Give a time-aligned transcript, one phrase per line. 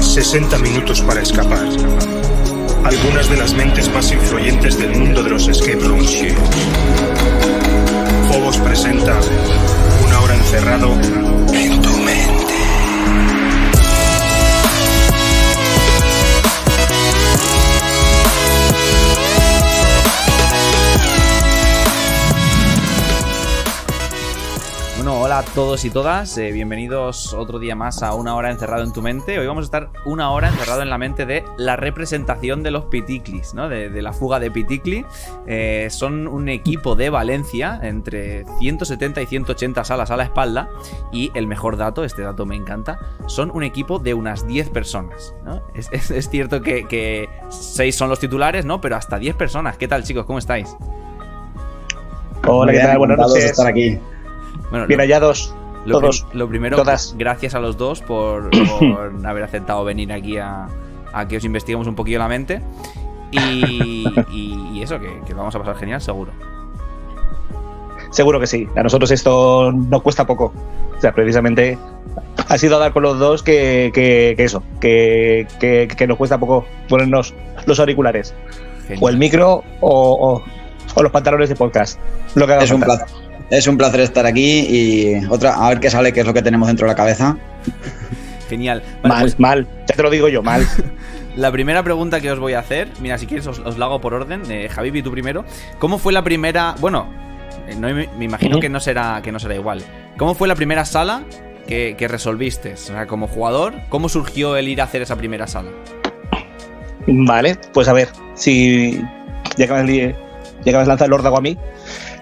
[0.00, 1.66] 60 minutos para escapar.
[2.84, 6.22] Algunas de las mentes más influyentes del mundo de los escape rooms.
[8.30, 9.18] Phobos presenta
[10.06, 11.33] Una hora encerrado
[25.34, 28.92] hola a todos y todas, eh, bienvenidos otro día más a una hora encerrado en
[28.92, 29.36] tu mente.
[29.36, 32.84] Hoy vamos a estar una hora encerrado en la mente de la representación de los
[32.84, 33.68] Piticlis, ¿no?
[33.68, 35.04] De, de la fuga de Piticli.
[35.48, 40.68] Eh, son un equipo de Valencia, entre 170 y 180 salas a la espalda.
[41.10, 45.34] Y el mejor dato, este dato me encanta, son un equipo de unas 10 personas,
[45.44, 45.62] ¿no?
[45.74, 48.80] Es, es- es cierto que, que 6 son los titulares, ¿no?
[48.80, 49.76] Pero hasta 10 personas.
[49.78, 50.26] ¿Qué tal, chicos?
[50.26, 50.76] ¿Cómo estáis?
[52.46, 52.98] Hola, ¿qué tal?
[52.98, 53.46] Buenas noches.
[53.46, 53.98] estar aquí.
[54.74, 55.54] Bueno, Bien lo- hallados.
[55.84, 56.26] Lo, Todos.
[56.32, 57.14] lo primero, Todas.
[57.16, 60.66] gracias a los dos por, por haber aceptado venir aquí a,
[61.12, 62.60] a que os investiguemos un poquillo la mente.
[63.30, 66.32] Y, y- y eso, que, que lo vamos a pasar genial, seguro.
[68.10, 68.68] Seguro que sí.
[68.76, 70.52] A nosotros esto no cuesta poco.
[70.96, 71.78] O sea, precisamente
[72.48, 76.38] ha sido dar con los dos que, que- que eso, que, que- que nos cuesta
[76.38, 77.34] poco ponernos
[77.66, 78.34] los auriculares.
[78.86, 78.98] Genial.
[79.04, 80.42] O el micro o, o-
[80.96, 81.98] o los pantalones de podcast.
[82.36, 83.06] Lo que Es un, placer,
[83.58, 86.42] es un placer estar aquí y otra, a ver qué sale, qué es lo que
[86.42, 87.36] tenemos dentro de la cabeza.
[88.48, 88.82] Genial.
[89.02, 89.68] Vale, Mal, pues mal.
[89.88, 90.66] Ya te lo digo yo, mal.
[91.36, 94.00] la primera pregunta que os voy a hacer, mira, si quieres os, os la hago
[94.00, 94.42] por orden.
[94.50, 95.44] Eh, Javi, tú primero.
[95.78, 96.74] ¿Cómo fue la primera...
[96.80, 97.08] Bueno,
[97.68, 99.82] eh, no, me, me imagino que no, será, que no será igual.
[100.18, 101.24] ¿Cómo fue la primera sala
[101.66, 102.74] que, que resolviste?
[102.74, 105.70] O sea, como jugador, ¿cómo surgió el ir a hacer esa primera sala?
[107.06, 109.00] Vale, pues a ver, si
[109.56, 110.14] ya que me
[110.64, 111.58] ya que me has lanzado el órdago a mí,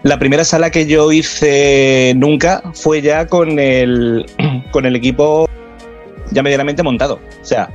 [0.03, 4.27] la primera sala que yo hice nunca fue ya con el,
[4.73, 5.49] con el equipo
[6.31, 7.21] ya medianamente montado.
[7.41, 7.69] O sea,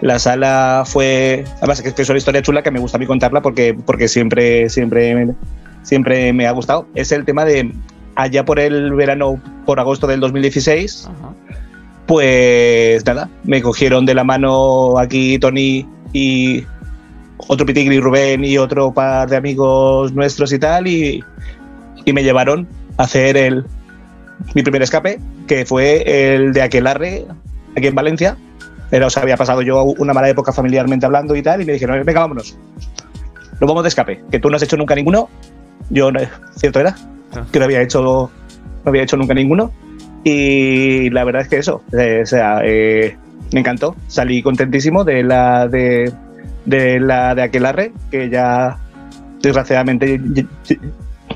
[0.00, 3.06] la sala fue, además es que es una historia chula que me gusta a mí
[3.06, 5.34] contarla porque, porque siempre, siempre,
[5.82, 6.86] siempre me ha gustado.
[6.94, 7.72] Es el tema de
[8.14, 11.34] allá por el verano, por agosto del 2016, Ajá.
[12.06, 16.64] pues nada, me cogieron de la mano aquí Tony y
[17.36, 21.24] otro Pitigri, Rubén y otro par de amigos nuestros y tal, y,
[22.08, 23.66] y me llevaron a hacer el,
[24.54, 27.26] mi primer escape, que fue el de Aquelarre,
[27.76, 28.36] aquí en Valencia.
[28.88, 32.02] Pero os había pasado yo una mala época familiarmente hablando y tal, y me dijeron,
[32.06, 32.56] venga, vámonos.
[33.60, 35.28] Nos vamos de escape, que tú no has hecho nunca ninguno.
[35.90, 36.10] Yo,
[36.56, 36.96] ¿cierto era?
[37.52, 39.70] Que no había hecho, no había hecho nunca ninguno.
[40.24, 43.18] Y la verdad es que eso, eh, o sea, eh,
[43.52, 43.94] me encantó.
[44.06, 46.10] Salí contentísimo de la de,
[46.64, 48.78] de la de Aquelarre, que ya
[49.42, 50.18] desgraciadamente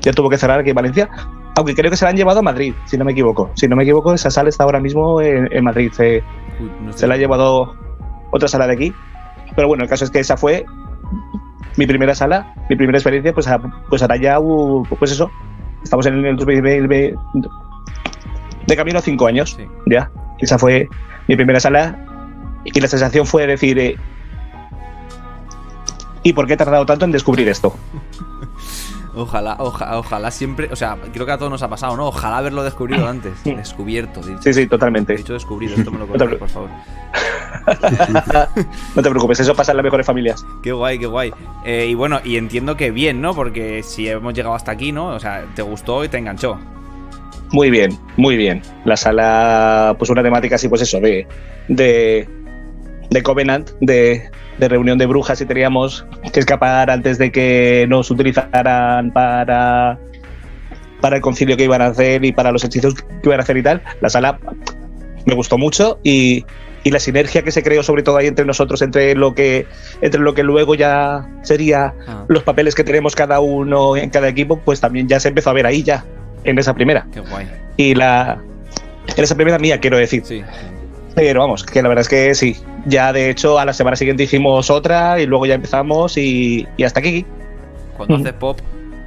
[0.03, 1.09] ya, tuvo que cerrar aquí en Valencia.
[1.55, 3.51] Aunque creo que se la han llevado a Madrid, si no me equivoco.
[3.55, 5.91] Si no me equivoco, esa sala está ahora mismo en, en Madrid.
[5.93, 6.23] Se,
[6.59, 7.75] Uy, no estoy- se la ha llevado
[8.31, 8.93] otra sala de aquí.
[9.55, 10.65] Pero bueno, el caso es que esa fue
[11.77, 13.59] mi primera sala, mi primera experiencia, pues, a-
[13.89, 15.29] pues ahora ya, uh, pues eso,
[15.83, 17.15] estamos en el 2020,
[18.67, 19.65] de camino a cinco años, Sí.
[19.87, 20.09] ya.
[20.39, 20.87] Esa fue
[21.27, 21.97] mi primera sala
[22.65, 23.95] y la sensación fue decir, eh,
[26.23, 27.75] ¿y por qué he tardado tanto en descubrir esto?
[29.15, 32.07] Ojalá, oja- ojalá siempre, o sea, creo que a todos nos ha pasado, ¿no?
[32.07, 33.33] Ojalá haberlo descubrido antes.
[33.43, 35.15] Descubierto, dicho, Sí, sí, totalmente.
[35.15, 36.69] dicho descubrido, esto me lo No pre- por favor.
[38.95, 40.45] No te preocupes, eso pasa en las mejores familias.
[40.61, 41.31] Qué guay, qué guay.
[41.65, 43.33] Eh, y bueno, y entiendo que bien, ¿no?
[43.33, 45.07] Porque si hemos llegado hasta aquí, ¿no?
[45.07, 46.57] O sea, te gustó y te enganchó.
[47.51, 48.61] Muy bien, muy bien.
[48.83, 51.27] La sala, pues una temática así, pues eso, de,
[51.67, 52.27] de,
[53.13, 58.09] de Covenant, de, de reunión de brujas y teníamos que escapar antes de que nos
[58.11, 59.97] utilizaran para,
[60.99, 63.57] para el concilio que iban a hacer y para los hechizos que iban a hacer
[63.57, 63.81] y tal.
[64.01, 64.39] La sala
[65.25, 66.43] me gustó mucho y,
[66.83, 69.67] y la sinergia que se creó sobre todo ahí entre nosotros, entre lo que,
[70.01, 74.27] entre lo que luego ya sería Ah, los papeles que tenemos cada uno en cada
[74.27, 76.03] equipo, pues también ya se empezó a ver ahí ya,
[76.43, 77.47] en esa primera qué guay.
[77.77, 78.39] y la
[79.15, 80.41] en esa primera mía quiero decir Sí.
[81.15, 84.23] Pero vamos que la verdad es que sí ya de hecho a la semana siguiente
[84.23, 87.25] hicimos otra y luego ya empezamos y, y hasta aquí
[87.97, 88.59] Cuando haces pop.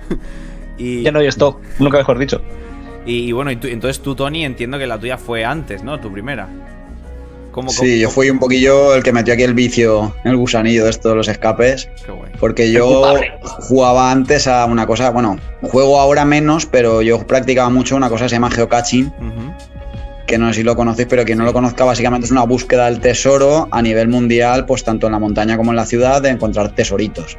[0.78, 2.40] y, ya no hay esto nunca mejor dicho
[3.04, 6.00] y, y bueno, y tú- entonces tú, Tony, entiendo que la tuya fue antes, ¿no?
[6.00, 6.48] Tu primera.
[7.52, 10.90] ¿Cómo, Sí, yo fui un poquillo el que metió aquí el vicio, el gusanillo de
[10.90, 12.32] esto de los escapes, Qué guay.
[12.40, 13.14] porque yo
[13.60, 18.24] jugaba antes a una cosa, bueno, juego ahora menos, pero yo practicaba mucho una cosa
[18.24, 19.12] que se llama geocaching.
[20.26, 22.86] Que no sé si lo conocéis, pero quien no lo conozca, básicamente es una búsqueda
[22.86, 26.30] del tesoro a nivel mundial, pues tanto en la montaña como en la ciudad, de
[26.30, 27.38] encontrar tesoritos.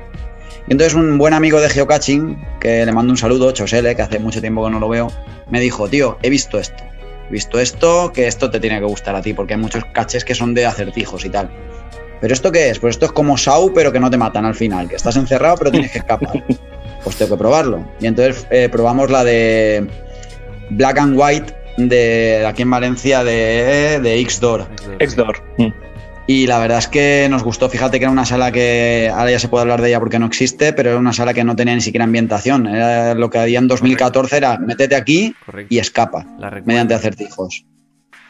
[0.67, 4.19] Y entonces un buen amigo de geocaching, que le mando un saludo, Chosele, que hace
[4.19, 5.11] mucho tiempo que no lo veo,
[5.49, 6.83] me dijo, tío, he visto esto.
[7.29, 10.23] he visto esto, que esto te tiene que gustar a ti, porque hay muchos caches
[10.25, 11.49] que son de acertijos y tal.
[12.19, 12.79] ¿Pero esto qué es?
[12.79, 15.57] Pues esto es como Sau, pero que no te matan al final, que estás encerrado
[15.57, 16.43] pero tienes que escapar.
[17.03, 17.85] pues tengo que probarlo.
[17.99, 19.87] Y entonces eh, probamos la de
[20.71, 24.67] Black and White de aquí en Valencia de, de X-Door.
[24.99, 25.43] X-Door.
[25.57, 25.67] Mm.
[26.29, 27.69] Y la verdad es que nos gustó.
[27.69, 30.25] Fíjate que era una sala que ahora ya se puede hablar de ella porque no
[30.25, 32.67] existe, pero era una sala que no tenía ni siquiera ambientación.
[32.67, 35.73] Era lo que había en 2014 era métete aquí Correcto.
[35.73, 36.25] y escapa
[36.65, 37.63] mediante acertijos.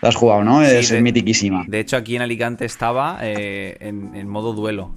[0.04, 0.64] La has jugado, ¿no?
[0.64, 1.66] Sí, es de- mitiquísima.
[1.68, 4.96] De hecho, aquí en Alicante estaba eh, en, en modo duelo.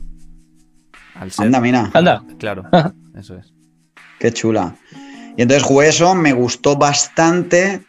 [1.14, 1.46] Al ser.
[1.46, 1.90] Anda, mira.
[1.94, 2.22] Anda.
[2.38, 2.64] Claro,
[3.18, 3.50] eso es.
[4.18, 4.74] Qué chula.
[5.38, 7.80] Y entonces jugué eso, me gustó bastante.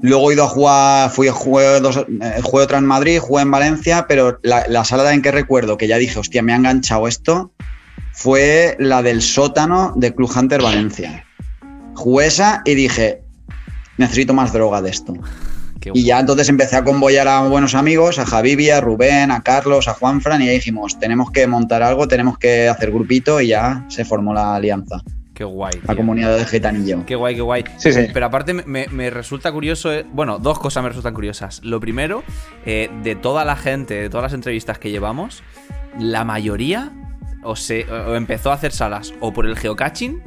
[0.00, 3.42] Luego he ido a jugar, fui a jugué, dos, eh, jugué otra en Madrid, jugué
[3.42, 6.56] en Valencia, pero la, la sala en que recuerdo que ya dije, hostia, me ha
[6.56, 7.52] enganchado esto,
[8.12, 11.24] fue la del sótano de Club Hunter Valencia.
[11.94, 13.22] Jugué esa y dije,
[13.96, 15.14] necesito más droga de esto.
[15.80, 19.42] Qué Y ya entonces empecé a convoyar a buenos amigos, a Javivi, a Rubén, a
[19.42, 23.48] Carlos, a Juanfran, y ya dijimos, tenemos que montar algo, tenemos que hacer grupito, y
[23.48, 25.00] ya se formó la alianza,
[25.38, 25.72] Qué guay.
[25.82, 25.96] la tío.
[25.98, 27.06] comunidad de Gitanillo.
[27.06, 27.62] Qué guay, qué guay.
[27.76, 28.06] Sí, sí.
[28.12, 31.62] Pero aparte me, me- resulta curioso, eh, bueno, dos cosas me resultan curiosas.
[31.62, 32.24] Lo primero,
[32.66, 35.44] eh, de toda la gente, de todas las entrevistas que llevamos,
[35.96, 36.90] la mayoría
[37.44, 40.20] o, se, o empezó a hacer salas o por el geocaching,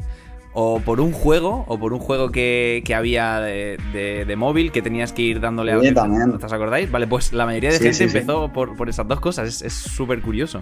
[0.53, 4.71] o por un juego, o por un juego que, que había de, de- de móvil
[4.71, 5.79] que tenías que ir dándole a...
[5.81, 6.31] Sí, también.
[6.41, 6.89] ¿Os acordáis?
[6.89, 9.61] Vale, pues la mayoría de Sí, gente sí, empezó por, por esas dos cosas, es-
[9.61, 10.61] es súper curioso.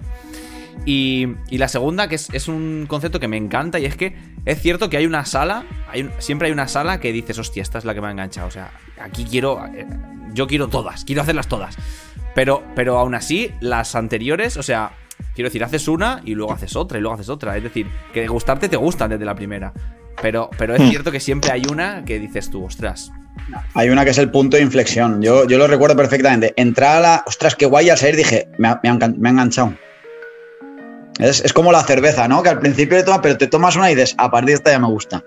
[0.86, 4.14] Y, y la segunda, que es, es un concepto que me encanta, y es que
[4.46, 7.62] es cierto que hay una sala, hay un- siempre hay una sala que dices, hostia,
[7.62, 8.46] esta es la que me ha enganchado.
[8.48, 8.70] O sea,
[9.00, 9.86] aquí quiero, eh,
[10.32, 11.76] yo quiero todas, quiero hacerlas todas.
[12.34, 14.92] Pero, pero aún así, las anteriores, o sea,
[15.34, 17.56] quiero decir, haces una y luego haces otra y luego haces otra.
[17.56, 19.72] Es decir, que de gustarte te gustan desde la primera.
[20.22, 20.88] Pero, pero es Hmm.
[20.90, 23.10] cierto que siempre hay una que dices tú, ostras.
[23.74, 25.22] Hay una que es el punto de inflexión.
[25.22, 26.52] Yo, yo lo recuerdo perfectamente.
[26.56, 27.24] Entrar a la.
[27.26, 29.74] Ostras, qué guay al salir dije, me ha, me ha enganchado.
[31.18, 32.42] Es, es como la cerveza, ¿no?
[32.42, 34.70] Que al principio te tomas, pero te tomas una y dices, a partir de esta
[34.70, 35.22] ya me gusta.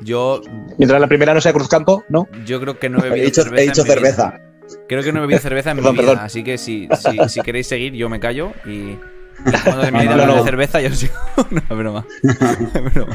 [0.00, 0.40] Yo,
[0.76, 2.28] Mientras la primera no sea Cruzcampo, ¿no?
[2.44, 3.62] yo creo que no he He bebido dicho, cerveza.
[3.62, 4.10] he dicho en mi vida.
[4.12, 4.40] cerveza.
[4.88, 6.26] Creo que no he bebido cerveza en Perdón, mi vida, perdón.
[6.26, 8.96] así que si, si, si queréis seguir, yo me callo y.
[9.64, 11.14] Cuando terminéis de hablar cerveza, yo sigo.
[11.50, 12.06] no, es broma.
[12.22, 13.14] Es broma.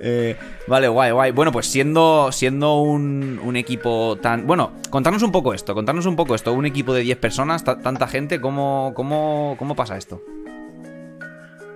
[0.00, 0.36] Eh,
[0.68, 1.30] vale, guay, guay.
[1.32, 4.46] Bueno, pues siendo, siendo un, un equipo tan.
[4.46, 6.52] Bueno, contarnos un poco esto, contarnos un poco esto.
[6.52, 10.22] Un equipo de 10 personas, ta- tanta gente, ¿cómo, cómo, ¿cómo pasa esto?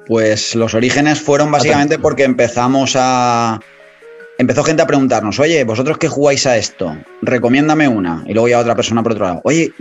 [0.06, 3.60] Pues los orígenes fueron básicamente porque empezamos a.
[4.38, 6.96] Empezó gente a preguntarnos, oye, ¿vosotros qué jugáis a esto?
[7.22, 8.24] Recomiéndame una.
[8.26, 9.72] Y luego ya otra persona por otro lado, oye,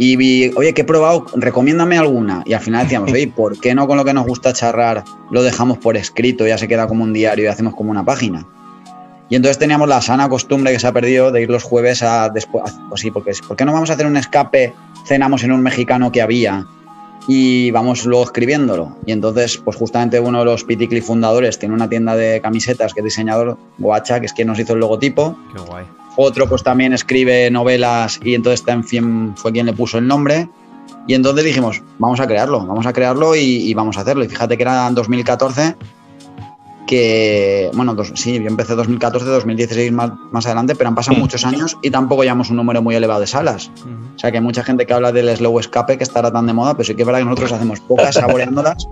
[0.00, 2.42] y, vi- oye, que he probado, recomiéndame alguna.
[2.46, 5.42] Y al final decíamos, oye, ¿por qué no con lo que nos gusta charrar lo
[5.42, 6.46] dejamos por escrito?
[6.46, 8.46] Ya se queda como un diario y hacemos como una página.
[9.28, 12.30] Y entonces teníamos la sana costumbre que se ha perdido de ir los jueves a
[12.30, 12.72] después.
[12.88, 14.72] Pues sí, porque ¿por qué no vamos a hacer un escape?
[15.06, 16.66] Cenamos en un mexicano que había
[17.28, 18.96] y vamos luego escribiéndolo.
[19.06, 23.00] Y entonces, pues justamente uno de los Piticli fundadores tiene una tienda de camisetas que
[23.00, 25.36] es diseñador, Goacha, que es quien nos hizo el logotipo.
[25.54, 25.84] Qué guay.
[26.22, 30.48] Otro pues también escribe novelas y entonces también fue quien le puso el nombre.
[31.06, 34.22] Y entonces dijimos, vamos a crearlo, vamos a crearlo y, y vamos a hacerlo.
[34.24, 35.76] Y fíjate que era en 2014
[36.86, 41.20] que, bueno, dos- sí, yo empecé 2014, 2016 más, más adelante, pero han pasado Mm.
[41.20, 43.70] muchos años y tampoco llevamos un número muy elevado de salas.
[43.80, 43.90] Ujú.
[44.16, 46.52] O sea, que hay mucha gente que habla del slow escape que estará tan de
[46.52, 48.88] moda, pero sí que es verdad que nosotros hacemos pocas saboreándolas,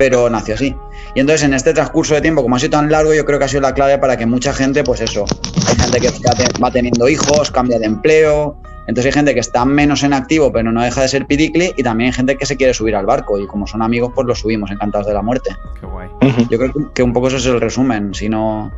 [0.00, 0.74] pero nació así.
[1.14, 3.44] Y entonces en este transcurso de tiempo, como ha sido tan largo, yo creo que
[3.44, 5.26] ha sido la clave para que mucha gente, pues eso,
[5.68, 9.40] hay gente que va te- va teniendo hijos, cambia de empleo, entonces hay gente que
[9.40, 12.46] está menos en activo, pero no deja de ser pidicli, y también hay gente que
[12.46, 15.20] se quiere subir al barco, y como son amigos, pues lo subimos, encantados de la
[15.20, 15.50] muerte.
[15.78, 16.08] Qué guay.
[16.48, 18.72] Yo creo que- que un poco eso es el resumen, si no...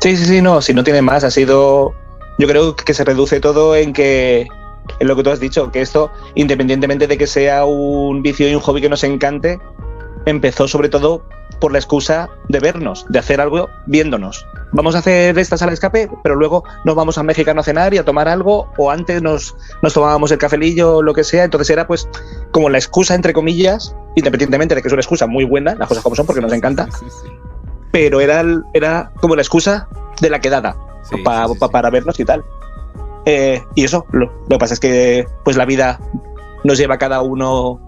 [0.00, 1.94] Sí, sí, sí, no, si no tiene más, ha sido.
[2.38, 4.46] Yo creo que se reduce todo en que.
[5.00, 8.54] En lo que tú has dicho, que esto, independientemente de que sea un vicio y
[8.54, 9.58] un hobby que nos encante,
[10.26, 11.24] empezó sobre todo
[11.60, 14.44] por la excusa de vernos, de hacer algo viéndonos.
[14.72, 17.94] Vamos a hacer esta sala de escape, pero luego nos vamos a Mexicano a cenar
[17.94, 21.44] y a tomar algo, o antes nos, nos tomábamos el cafelillo o lo que sea.
[21.44, 22.08] Entonces era pues
[22.50, 26.02] como la excusa, entre comillas, independientemente de que es una excusa muy buena, las cosas
[26.02, 27.28] como son, porque nos encanta, Sí, sí.
[27.90, 29.88] pero era, era como la excusa
[30.20, 30.76] de la quedada
[31.24, 32.44] pa- para vernos y tal.
[33.24, 36.00] Eh, y eso, lo, lo que pasa es que pues la vida
[36.64, 37.80] nos lleva a cada uno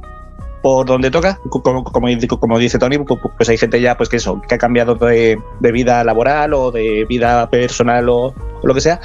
[0.62, 3.80] por donde toca, Co- como, como, dice- como dice Tony, pu- pu- pues hay gente
[3.80, 8.08] ya pues que eso, que ha cambiado de, de vida laboral o de vida personal
[8.08, 9.00] o, o lo que sea,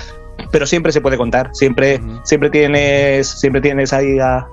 [0.51, 2.19] pero siempre se puede contar, siempre, Ujú.
[2.23, 4.47] siempre tienes, siempre tienes ahí a,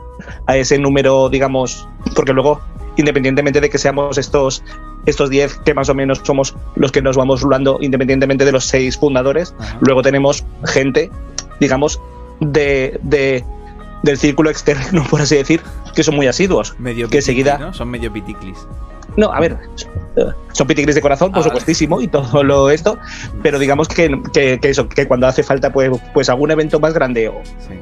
[0.47, 2.61] a ese número, digamos, porque luego
[2.97, 4.62] independientemente de que seamos estos
[5.07, 8.66] estos 10 que más o menos somos los que nos vamos rulando, independientemente de los
[8.66, 9.54] seis fundadores.
[9.59, 9.78] Ajá.
[9.80, 11.11] Luego tenemos gente,
[11.59, 11.99] digamos,
[12.40, 13.42] de, de-
[14.02, 15.62] del círculo externo, por así decir,
[15.94, 16.75] que son muy asiduos.
[16.78, 17.73] Medio que piticlis, seguida- ¿no?
[17.75, 18.59] Son medio piticlis.
[19.16, 19.56] No, a ver,
[20.52, 21.50] son pitigris de corazón, por Ah, vale.
[21.50, 22.97] supuestísimo, y todo lo esto,
[23.42, 26.94] pero digamos que, que- que eso, que cuando hace falta pues, pues algún evento más
[26.94, 27.75] grande o, Sí.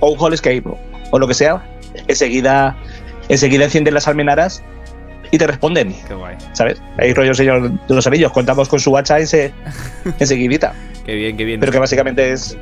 [0.00, 0.62] o un Hall Escape
[1.10, 1.64] o, lo que sea,
[2.08, 2.76] enseguida,
[3.30, 4.62] enseguida encienden las almenaras
[5.30, 6.36] y te responden, Qué guay.
[6.52, 6.80] ¿sabes?
[6.98, 9.52] Hay rollo Señor de los Anillos, contamos con su hacha ense,
[10.20, 10.74] enseguidita,
[11.06, 11.58] Qué bien, qué bien.
[11.60, 12.56] pero que básicamente es,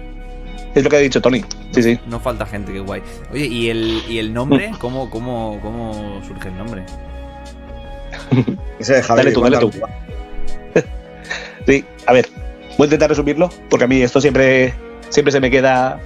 [0.74, 1.44] es lo que ha dicho Tony.
[1.72, 1.98] Sí, sí.
[2.06, 3.02] No falta gente, qué guay.
[3.32, 4.70] Oye, ¿y el, y el nombre?
[4.70, 4.76] Mm.
[4.76, 6.84] ¿Cómo, cómo, ¿Cómo surge el nombre?
[8.78, 9.70] Ese de Javier, Dale tú, dale tú.
[11.66, 12.28] Sí, a ver,
[12.76, 14.74] voy a intentar resumirlo, porque a mí esto siempre,
[15.10, 16.00] siempre se me queda.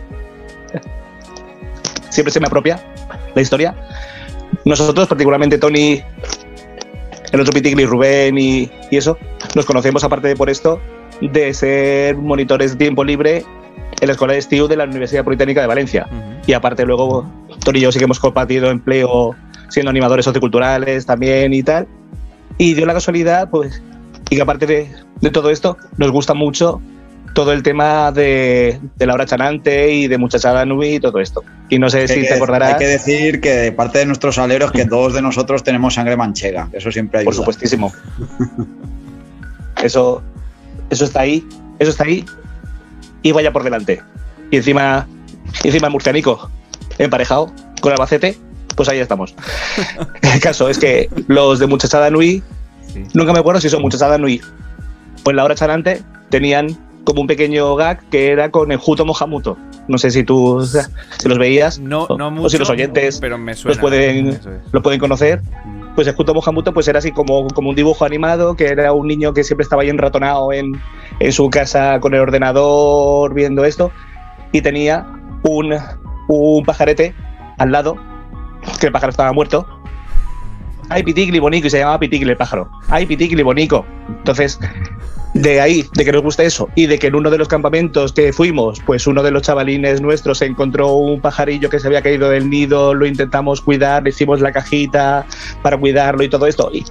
[2.11, 2.79] Siempre se me apropia
[3.35, 3.75] la historia.
[4.65, 6.03] Nosotros, particularmente Tony,
[7.33, 9.19] el otro Pitigli, Rubén y, y eso,
[9.55, 10.81] nos conocemos aparte de por esto
[11.21, 13.45] de ser monitores de tiempo libre
[14.01, 16.07] en la escuela de STIU de la Universidad Politécnica de Valencia.
[16.47, 17.27] Y aparte luego
[17.65, 19.35] Tony y yo sí que hemos compartido empleo
[19.69, 21.87] siendo animadores socioculturales también y tal.
[22.59, 23.83] Y dio la casualidad, pues,
[24.31, 26.81] y que aparte de, de todo esto, nos gusta mucho
[27.35, 31.45] todo el tema de, de la hora chanante y de muchachada nube y todo esto.
[31.69, 34.07] Y no sé Hay si que- te acordarás, Hay que decir que de parte de
[34.07, 36.69] nuestros aleros que todos de nosotros tenemos sangre manchega.
[36.73, 37.27] Eso siempre ayuda.
[37.29, 37.93] por supuestísimo.
[39.83, 40.23] Eso,
[40.91, 41.47] eso está ahí,
[41.79, 42.25] eso está ahí
[43.23, 44.03] y vaya por delante.
[44.51, 45.07] Y encima,
[45.65, 46.51] encima murcianico
[46.99, 48.39] emparejado con Albacete,
[48.77, 49.35] pues ahí estamos.
[50.23, 52.43] El caso es que los de Muchachada Nui,
[52.93, 53.03] Sí.
[53.15, 54.41] nunca me acuerdo si son Muchachada Nui
[55.25, 56.69] o en la hora chanante, tenían
[57.05, 59.57] como un pequeño gag que era con el Juto Mohamuto.
[59.89, 60.65] No sé si tú
[61.19, 63.81] si los veías No, o, no o mucho, si los oyentes pero me suena.
[63.83, 64.83] los es.
[64.83, 65.41] pueden conocer.
[65.65, 65.86] Mm.
[65.97, 69.09] Pues el Juto Mohamuto pues era así como, como un dibujo animado, que era un
[69.09, 70.81] niño que siempre estaba ahí enratonado en,
[71.19, 73.91] en su casa con el ordenador viendo esto,
[74.53, 75.07] y tenía
[75.43, 75.75] un,
[76.29, 77.15] un pajarete
[77.59, 77.97] al lado,
[78.79, 79.67] que el pájaro estaba muerto.
[80.89, 82.71] Ay, Pitigli Bonico, y se llamaba Pitigli el pájaro.
[82.89, 83.85] Ay, Pitigli Bonico.
[84.09, 84.61] Entonces,
[85.43, 88.13] de ahí, de que nos guste eso, y de que en uno de los campamentos
[88.13, 92.31] que fuimos, pues uno de los chavalines nuestros encontró un pajarillo que se había caído
[92.31, 95.27] del nido, lo intentamos cuidar, le hicimos la cajita
[95.63, 96.85] para cuidarlo y todo esto, y,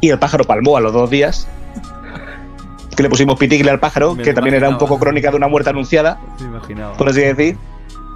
[0.00, 1.48] y- el pájaro palmó a los dos días.
[2.96, 4.88] Que le pusimos Pitigli al pájaro, Me que también era un imaginaba.
[4.90, 6.96] poco crónica de una muerte anunciada Me imaginaba.
[6.96, 7.56] por así decir.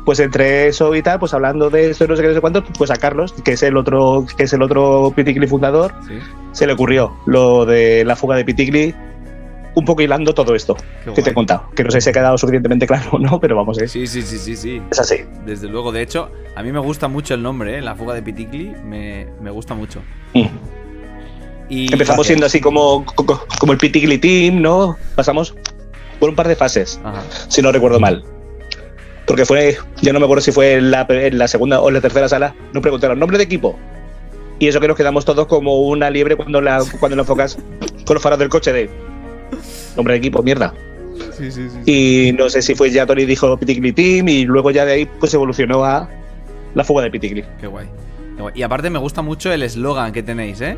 [0.07, 2.65] Pues entre eso y tal, pues hablando de esto no sé qué, no sé cuánto,
[2.65, 6.15] pues a Carlos, que es el otro, que es el otro Pitigli fundador, Sí.
[6.53, 8.95] se le ocurrió lo de la fuga de Pitigli,
[9.75, 11.71] un poco hilando todo esto Qué que te he contado.
[11.77, 14.23] Que no sé si ha quedado suficientemente claro o no, pero vamos, es, Sí, sí,
[14.23, 14.83] sí, sí, sí.
[14.91, 15.17] es así.
[15.47, 17.83] Desde luego, de hecho, a mí me gusta mucho el nombre, ¿eh?
[17.83, 20.01] La fuga de Piticli, me, me gusta mucho.
[20.35, 20.47] Mm.
[21.69, 22.27] Y Empezamos Gracias.
[22.27, 24.97] siendo así como, co- como el Pitigli Team, ¿no?
[25.15, 25.55] Pasamos
[26.19, 27.23] por un par de fases, Ajá.
[27.49, 28.25] si no recuerdo mal.
[29.25, 31.95] Porque fue, ya no me acuerdo si fue en la, en la segunda o en
[31.95, 33.79] la tercera sala, nos preguntaron nombre de equipo.
[34.59, 37.57] Y eso que nos quedamos todos como una liebre cuando la, cuando la enfocas
[38.05, 38.91] con los faros del coche de
[39.97, 40.73] nombre de equipo, mierda.
[41.37, 41.91] Sí, sí, sí.
[42.31, 45.09] Y no sé si fue ya Tony dijo Pitigli Team y luego ya de ahí
[45.19, 46.09] pues evolucionó a
[46.75, 47.45] la fuga de Pitigli.
[47.61, 47.87] Qué guay.
[48.37, 48.55] Qué guay.
[48.57, 50.77] Y aparte me gusta mucho el eslogan que tenéis, ¿eh?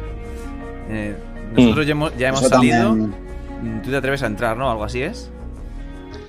[0.91, 1.15] Eh,
[1.57, 2.89] nosotros ya hemos, ya hemos Eso salido.
[2.89, 3.15] también-
[3.63, 4.69] Mm, Tú te atreves a entrar, ¿no?
[4.69, 5.31] Algo así es.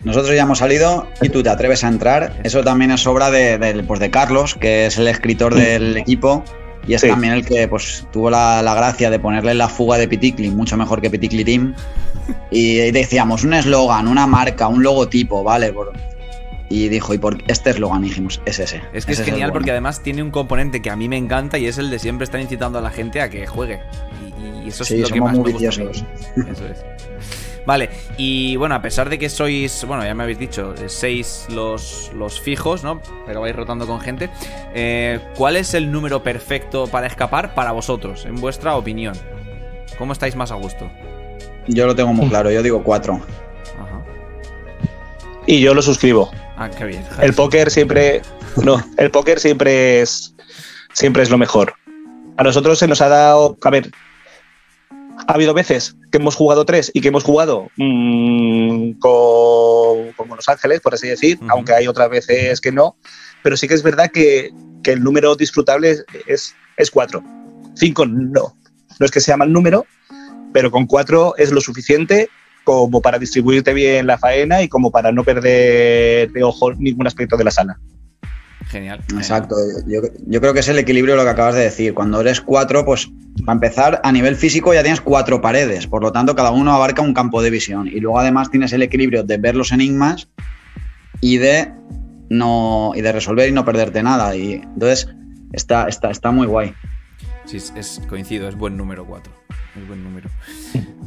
[0.03, 2.39] Nosotros ya hemos salido y tú te atreves a entrar.
[2.43, 6.43] Eso también es obra de, del- pues de Carlos, que es el escritor del equipo
[6.87, 7.07] y es Sí.
[7.07, 10.75] también el que pues, tuvo la, la gracia de ponerle la fuga de Piticli, mucho
[10.77, 11.73] mejor que Piticli Team.
[12.51, 15.73] Y decíamos, un eslogan, una marca, un logotipo, ¿vale?
[15.73, 15.91] Por-
[16.69, 18.01] Y dijo, ¿y por qué este eslogan?
[18.01, 18.81] Dijimos, es ese.
[18.93, 19.73] Es que ese es genial porque bueno".
[19.73, 22.39] además tiene un componente que a mí me encanta y es el de siempre estar
[22.39, 23.79] incitando a la gente a que juegue.
[24.63, 25.89] Y, y eso es Sí, lo que somos más muy me gusta a mí.
[25.89, 26.05] viciosos.
[26.51, 26.85] Eso es.
[27.65, 31.45] Vale, y bueno, a pesar de que sois, bueno, ya me habéis dicho, eh, seis
[31.49, 33.01] los, los fijos, ¿no?
[33.25, 34.29] Pero vais rotando con gente.
[34.73, 39.15] eh, ¿Cuál es el número perfecto para escapar para vosotros, en vuestra opinión?
[39.97, 40.91] ¿Cómo estáis más a gusto?
[41.67, 43.21] Yo lo tengo muy claro, yo digo cuatro.
[43.79, 44.03] Ajá.
[45.45, 46.31] Y yo lo suscribo.
[46.57, 47.05] Ah, qué bien.
[47.21, 48.21] El póker siempre.
[48.61, 50.35] No, el póker siempre es.
[50.93, 51.73] Siempre es lo mejor.
[52.37, 53.57] A nosotros se nos ha dado.
[53.63, 53.89] A ver.
[55.27, 60.81] Ha habido veces que hemos jugado tres y que hemos jugado mm, con, Los Ángeles,
[60.81, 62.95] por así decir, aunque hay otras veces que no.
[63.43, 64.51] Pero sí que es verdad que,
[64.83, 67.23] que el número disfrutable es, es, es cuatro.
[67.75, 68.55] Cinco no.
[68.99, 69.85] No es que sea mal número,
[70.51, 72.29] pero con cuatro es lo suficiente
[72.63, 77.35] como para distribuirte bien la faena y como para no perder de ojo ningún aspecto
[77.37, 77.79] de la sala.
[78.73, 79.01] Genial.
[79.15, 79.55] Exacto.
[79.85, 81.93] Yo, yo, creo que es el equilibrio lo que acabas de decir.
[81.93, 83.07] Cuando eres cuatro, pues
[83.45, 85.85] para empezar, a nivel físico ya tienes cuatro paredes.
[85.85, 87.87] Por lo tanto, cada uno abarca un campo de visión.
[87.87, 90.27] Y luego además tienes el equilibrio de ver los enigmas
[91.21, 91.71] y de
[92.29, 92.93] no.
[92.95, 94.35] y de resolver y no perderte nada.
[94.35, 95.07] Y entonces
[95.51, 96.73] está, está, está muy guay.
[97.45, 99.31] Sí, es, coincido, es buen número 4.
[99.79, 100.31] Es buen número.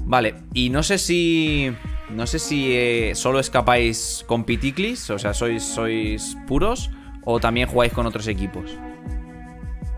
[0.05, 1.73] Vale, y no sé si.
[2.11, 6.93] No sé si eh, solo escapáis con Piticlis, o sea, sois, sois puros,
[7.27, 8.79] o también jugáis con otros equipos.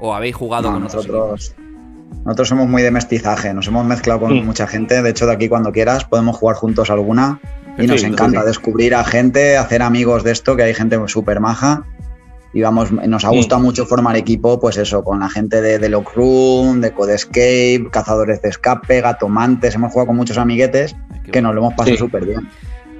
[0.00, 1.68] O habéis jugado con nosotros, otros equipos.
[2.24, 5.02] Nosotros somos muy de mestizaje, nos hemos mezclado con mucha gente.
[5.02, 7.40] De hecho, de aquí cuando quieras podemos jugar juntos alguna.
[7.78, 11.84] Y nos encanta descubrir a gente, hacer amigos de esto, que hay gente súper maja
[12.52, 15.88] y vamos, nos ha gustado mucho formar equipo, pues eso, con la gente de, de
[15.88, 20.96] Room, de Codescape, Cazadores de Escape, Gatomantes, hemos jugado con muchos amiguetes
[21.30, 22.48] que nos lo hemos pasado súper bien.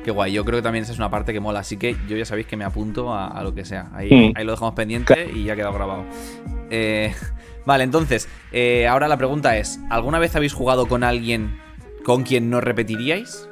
[0.05, 2.17] Qué guay, yo creo que también esa es una parte que mola, así que yo
[2.17, 3.91] ya sabéis que me apunto a, lo que sea.
[3.93, 6.05] Ahí, ahí, lo dejamos pendiente y ya ha quedado grabado.
[6.71, 7.15] Eh,
[7.67, 11.59] vale, entonces, eh, ahora la pregunta es, ¿alguna vez habéis jugado con alguien
[12.05, 13.49] con quien no repetiríais?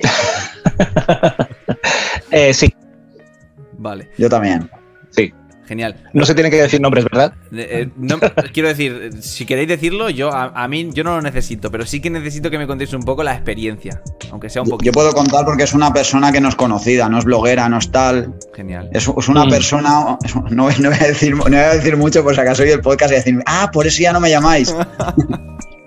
[2.30, 2.72] eh, sí.
[3.78, 4.10] Vale.
[4.18, 4.70] Yo también.
[5.10, 5.32] Sí.
[5.68, 5.96] Genial.
[6.14, 7.34] No se tienen que decir nombres, ¿verdad?
[7.52, 7.90] Eh,
[8.54, 12.08] quiero decir, si queréis decirlo, yo a, mí yo no lo necesito, pero sí que
[12.08, 14.82] necesito que me contéis un poco la experiencia, aunque sea un poco.
[14.82, 17.76] Yo puedo contar porque es una persona que no es conocida, no es bloguera, no
[17.76, 18.34] es tal.
[18.54, 18.88] Genial.
[18.92, 19.50] Es, una mm.
[19.50, 20.18] persona,
[20.50, 23.12] no, voy a decir, no voy a decir mucho por si acaso oí el podcast
[23.12, 24.74] y decir, ah, por eso ya no me llamáis.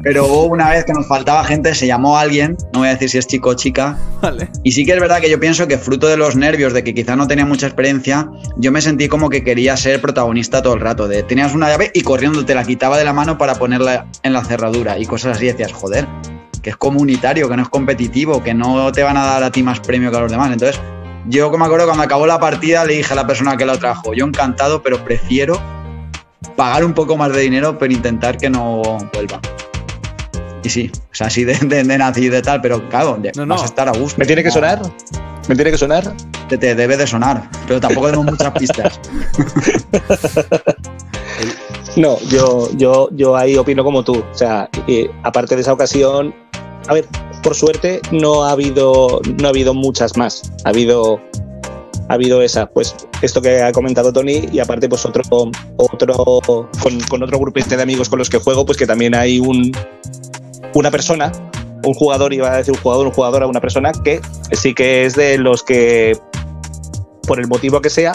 [0.03, 3.09] Pero hubo una vez que nos faltaba gente, se llamó alguien, no voy a decir
[3.09, 3.97] si es chico o chica.
[4.21, 4.49] Vale.
[4.63, 6.93] Y sí que es verdad que yo pienso que fruto de los nervios, de que
[6.93, 10.79] quizá no tenía mucha experiencia, yo me sentí como que quería ser protagonista todo el
[10.79, 11.07] rato.
[11.07, 14.33] De tenías una llave y corriendo te la quitaba de la mano para ponerla en
[14.33, 15.45] la cerradura y cosas así.
[15.45, 16.07] decías, joder,
[16.61, 19.63] que es comunitario, que no es competitivo, que no te van a dar a ti
[19.63, 20.51] más premio que a los demás.
[20.51, 20.79] Entonces,
[21.27, 24.13] yo me acuerdo cuando acabó la partida le dije a la persona que lo trajo,
[24.13, 25.61] yo encantado, pero prefiero
[26.55, 28.81] pagar un poco más de dinero, pero intentar que no
[29.13, 29.39] vuelva.
[30.63, 33.63] Y sí, o sea, así de, de, de nacido y tal, pero claro, no, vas
[33.63, 34.19] a estar a gusto.
[34.19, 34.81] ¿Me tiene que sonar?
[35.47, 36.13] ¿Me tiene que sonar?
[36.47, 38.99] Te, debe de sonar, pero tampoco tenemos muchas pistas.
[41.95, 44.23] no, yo, yo, yo ahí opino como tú.
[44.31, 44.69] O sea,
[45.23, 46.35] aparte de esa ocasión,
[46.87, 47.07] a ver,
[47.41, 50.51] por suerte no ha habido, no ha habido muchas más.
[50.63, 51.19] Ha habido
[52.09, 55.23] ha habido esa, pues esto que ha comentado Tony y aparte pues otro,
[55.77, 56.41] otro
[56.81, 59.71] con, con otro grupo de amigos con los que juego, pues que también hay un,
[60.73, 61.31] una persona,
[61.83, 65.15] un jugador, iba a decir un jugador, un jugadora, una persona que sí que es
[65.15, 66.17] de los que,
[67.27, 68.13] por el motivo que sea,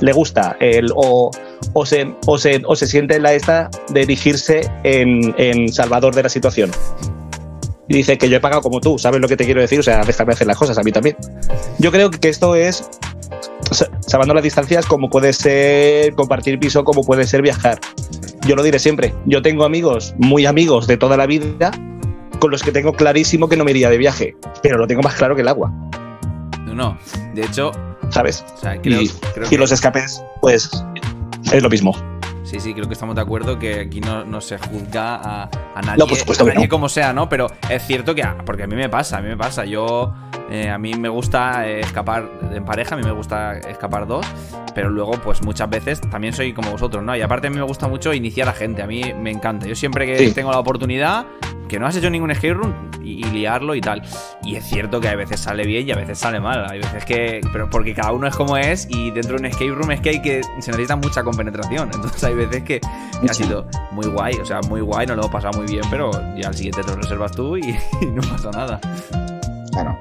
[0.00, 1.30] le gusta el, o,
[1.72, 6.14] o, se, o, se, o se siente en la esta de erigirse en, en salvador
[6.14, 6.70] de la situación.
[7.88, 9.80] Y dice que yo he pagado como tú, ¿sabes lo que te quiero decir?
[9.80, 11.16] O sea, déjame hacer las cosas, a mí también.
[11.78, 12.88] Yo creo que esto es,
[14.06, 17.80] salvando las distancias, como puede ser compartir piso, como puede ser viajar
[18.46, 21.70] yo lo diré siempre, yo tengo amigos, muy amigos de toda la vida,
[22.38, 25.14] con los que tengo clarísimo que no me iría de viaje, pero lo tengo más
[25.14, 25.70] claro que el agua.
[26.64, 26.98] No, no,
[27.34, 27.72] de hecho...
[28.10, 28.44] ¿Sabes?
[28.82, 30.68] y, los escapes, pues,
[31.52, 31.94] es lo mismo.
[32.42, 36.88] Sí, sí, creo que estamos de acuerdo que aquí no, se juzga a, nadie, como
[36.88, 37.28] sea, ¿no?
[37.28, 40.12] Pero es cierto que, porque a mí me pasa, a mí me pasa, yo
[40.50, 44.26] eh, a mí me gusta escapar en pareja, a mí me gusta escapar dos,
[44.74, 47.16] pero luego, pues muchas veces también soy como vosotros, ¿no?
[47.16, 49.66] Y aparte a mí me gusta mucho iniciar a gente, a mí me encanta.
[49.66, 51.26] Yo siempre que tengo la oportunidad,
[51.68, 54.02] que no has hecho ningún escape room y, liarlo y tal.
[54.42, 56.66] Y es cierto que a veces sale bien y a veces sale mal.
[56.68, 57.40] Hay veces que.
[57.52, 60.10] Pero porque cada uno es como es y dentro de un escape room es que
[60.10, 60.42] hay que.
[60.42, 61.90] Se necesita mucha compenetración.
[61.94, 65.32] Entonces hay veces que, ha sido muy guay, o sea, muy guay, no lo hemos
[65.32, 68.80] pasado muy bien, pero ya al siguiente te lo reservas tú y no pasa nada.
[69.70, 69.98] Claro.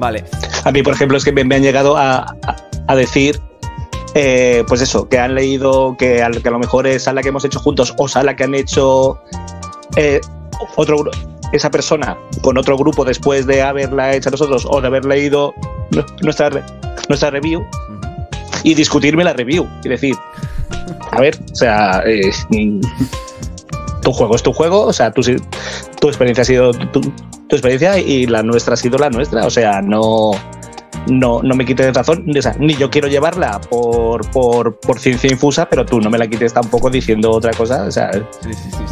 [0.00, 0.24] Vale.
[0.64, 2.34] A mí, por ejemplo, es que me, han llegado a,
[2.96, 3.38] decir,
[4.14, 7.28] eh, pues eso, que han leído que a, que a lo mejor es sala que
[7.28, 9.20] hemos hecho juntos o sala que han hecho
[9.96, 10.20] eh,
[10.76, 11.04] otro
[11.52, 15.52] esa persona con otro grupo después de haberla hecho nosotros o de haber leído
[16.22, 16.48] nuestra,
[17.08, 17.62] nuestra review
[18.62, 20.16] y discutirme la review y decir,
[21.10, 22.30] a ver, o sea, eh,
[24.00, 25.22] tu juego es tu juego, o sea, tu,
[26.00, 27.00] tu experiencia ha sido tu,
[27.50, 29.44] tu experiencia y la nuestra ha sido la nuestra.
[29.44, 30.30] O sea, no,
[31.08, 32.24] no, no me quites razón,
[32.58, 36.54] ni yo quiero llevarla por, por, por, ciencia infusa, pero tú no me la quites
[36.54, 37.84] tampoco diciendo otra cosa.
[37.84, 38.10] O sea,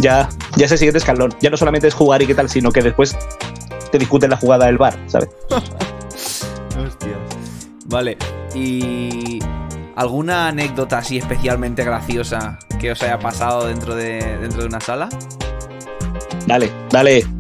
[0.00, 1.34] ya, ya es el siguiente escalón.
[1.40, 3.16] Ya no solamente es jugar y qué tal, sino que después
[3.90, 5.30] te discuten la jugada del bar, ¿sabes?
[5.50, 7.16] Hostia.
[7.86, 8.18] Vale,
[8.54, 9.38] y.
[9.96, 15.08] ¿Alguna anécdota así especialmente graciosa que os haya pasado dentro de, dentro de una sala?
[16.46, 17.38] Dale, dale.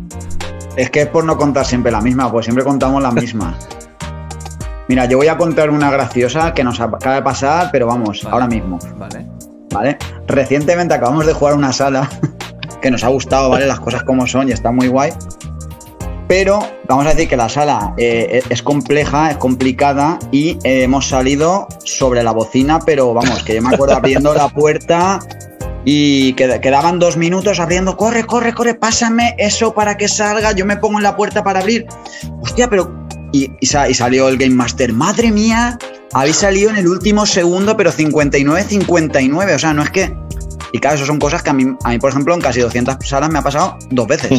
[0.76, 3.58] Es que es por no contar siempre la misma, pues siempre contamos la misma.
[4.88, 8.32] Mira, yo voy a contar una graciosa que nos acaba de pasar, pero vamos, Vale.
[8.32, 9.26] ahora mismo, Vale.
[9.72, 9.98] ¿vale?
[10.26, 12.08] Recientemente acabamos de jugar una sala
[12.80, 13.66] que nos ha gustado, ¿vale?
[13.66, 15.12] Las cosas como son y está muy guay.
[16.26, 21.08] Pero vamos a decir que la sala eh, es compleja, es complicada y eh, hemos
[21.08, 25.20] salido sobre la bocina, pero vamos, que yo me acuerdo abriendo la puerta
[25.90, 30.66] y qued- quedaban dos minutos abriendo, corre, corre, corre, pásame eso para que salga, yo
[30.66, 31.86] me pongo en la puerta para abrir.
[32.42, 33.06] Hostia, pero...
[33.32, 35.78] Y, y sa- y salió el Game Master, madre mía,
[36.12, 40.14] habéis salido en el último segundo, pero 59-59, o sea, no es que...
[40.72, 42.96] Y claro, eso son cosas que a mí, a mí, por ejemplo, en casi 200
[43.08, 44.30] salas me ha pasado dos veces.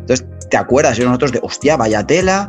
[0.00, 0.98] Entonces, ¿te acuerdas?
[0.98, 2.48] Y nosotros de, hostia, vaya tela.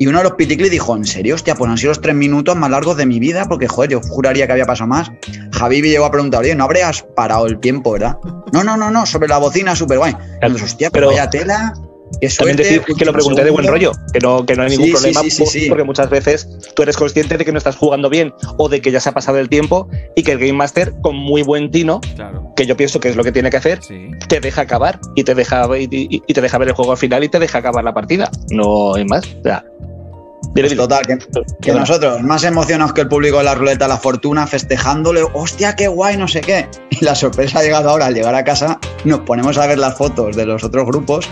[0.00, 1.34] Y uno de los piticlis dijo, ¿en serio?
[1.34, 4.00] Hostia, pues han sido los tres minutos más largos de mi vida, porque, joder, yo
[4.00, 5.12] juraría que había pasado más.
[5.52, 8.16] Javi me llegó a preguntar, oye, ¿no habrías parado el tiempo, verdad?
[8.52, 10.16] No, no, no, no, sobre la bocina, súper guay.
[10.40, 11.74] Entonces, hostia, pero Pero- vaya tela.
[12.20, 14.70] Qué También suerte, decir que lo pregunté de buen rollo, que no, que no hay
[14.70, 15.66] ningún Sí, problema, sí, sí, por- sí.
[15.68, 18.90] porque muchas veces tú eres consciente de que no estás jugando bien o de que
[18.90, 22.00] ya se ha pasado el tiempo y que el Game Master, con muy buen tino,
[22.16, 22.52] Claro.
[22.56, 24.10] que yo pienso que es lo que tiene que hacer, Sí.
[24.28, 26.98] te deja acabar y te deja, y, y- y te deja ver el juego al
[26.98, 28.28] final y te deja acabar la partida.
[28.50, 29.24] No hay más.
[29.38, 29.64] O sea,
[30.54, 31.02] Pues total,
[31.60, 35.86] que, nosotros, más emocionados que el público de la ruleta la fortuna, festejándole, hostia, qué
[35.86, 36.68] guay, no sé qué.
[36.90, 39.96] Y la sorpresa ha llegado ahora, al llegar a casa, nos ponemos a ver las
[39.96, 41.28] fotos de los otros grupos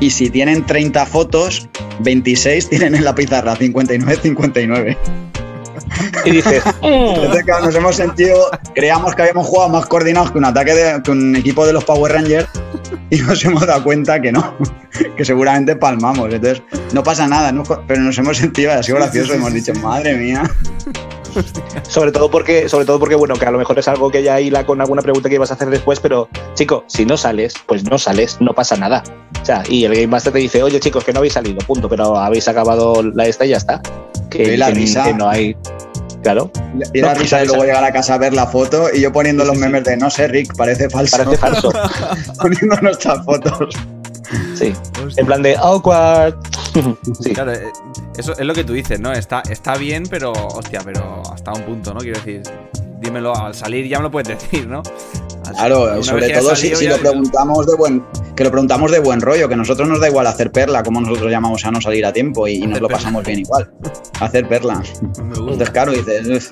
[0.00, 1.68] y si tienen 30 fotos,
[2.00, 4.96] 26 tienen en la pizarra, 59-59.
[6.24, 6.62] Y dices.
[6.82, 11.02] Entonces, claro, nos hemos sentido, creíamos que habíamos jugado más coordinados que un ataque de
[11.02, 12.48] que un equipo de los Power Rangers
[13.10, 14.54] y nos hemos dado cuenta que no,
[15.16, 16.32] que seguramente palmamos.
[16.32, 17.62] Entonces, no pasa nada, ¿no?
[17.86, 20.42] pero nos hemos sentido, ha sido gracioso, hemos dicho, madre mía.
[21.88, 24.40] sobre todo porque, sobre todo porque, bueno, que a lo mejor es algo que ya
[24.40, 27.84] hila con alguna pregunta que ibas a hacer después, pero, chico, si no sales, pues
[27.84, 29.02] no sales, no pasa nada.
[29.40, 31.88] O sea, y el Game Master te dice, oye, chicos, que no habéis salido, punto,
[31.88, 33.80] pero habéis acabado la esta y ya está.
[34.30, 35.56] Que, la que- que no hay.
[36.22, 36.50] Claro,
[36.94, 39.12] Y la No, risa de luego llegar a casa a ver la foto y yo
[39.12, 41.16] poniendo Sí, los memes de no sé, Rick, parece falso.
[41.16, 41.72] parece falso.
[42.40, 43.74] poniendo nuestras fotos.
[44.54, 44.72] Sí.
[45.16, 46.34] En plan de awkward.
[47.20, 47.34] Sí.
[47.34, 47.70] Claro, eh,
[48.16, 49.12] eso es lo que tú dices, ¿no?
[49.12, 52.00] Está, está bien, pero, hostia, pero hasta un punto, ¿no?
[52.00, 52.42] Quiero decir,
[53.02, 54.82] dímelo al salir, ya me lo puedes decir, ¿no?
[55.54, 58.02] Claro, sobre todo si, salido si ya lo preguntamos de buen,
[58.36, 61.00] que lo preguntamos de buen rollo, que a nosotros nos da igual hacer perla, como
[61.00, 62.96] nosotros llamamos a no salir a tiempo y, y nos lo perla.
[62.98, 63.70] pasamos bien igual.
[64.20, 64.76] Hacer perla.
[64.76, 64.82] Me
[65.28, 65.40] gusta.
[65.40, 66.50] Entonces, claro, dices, "Uf,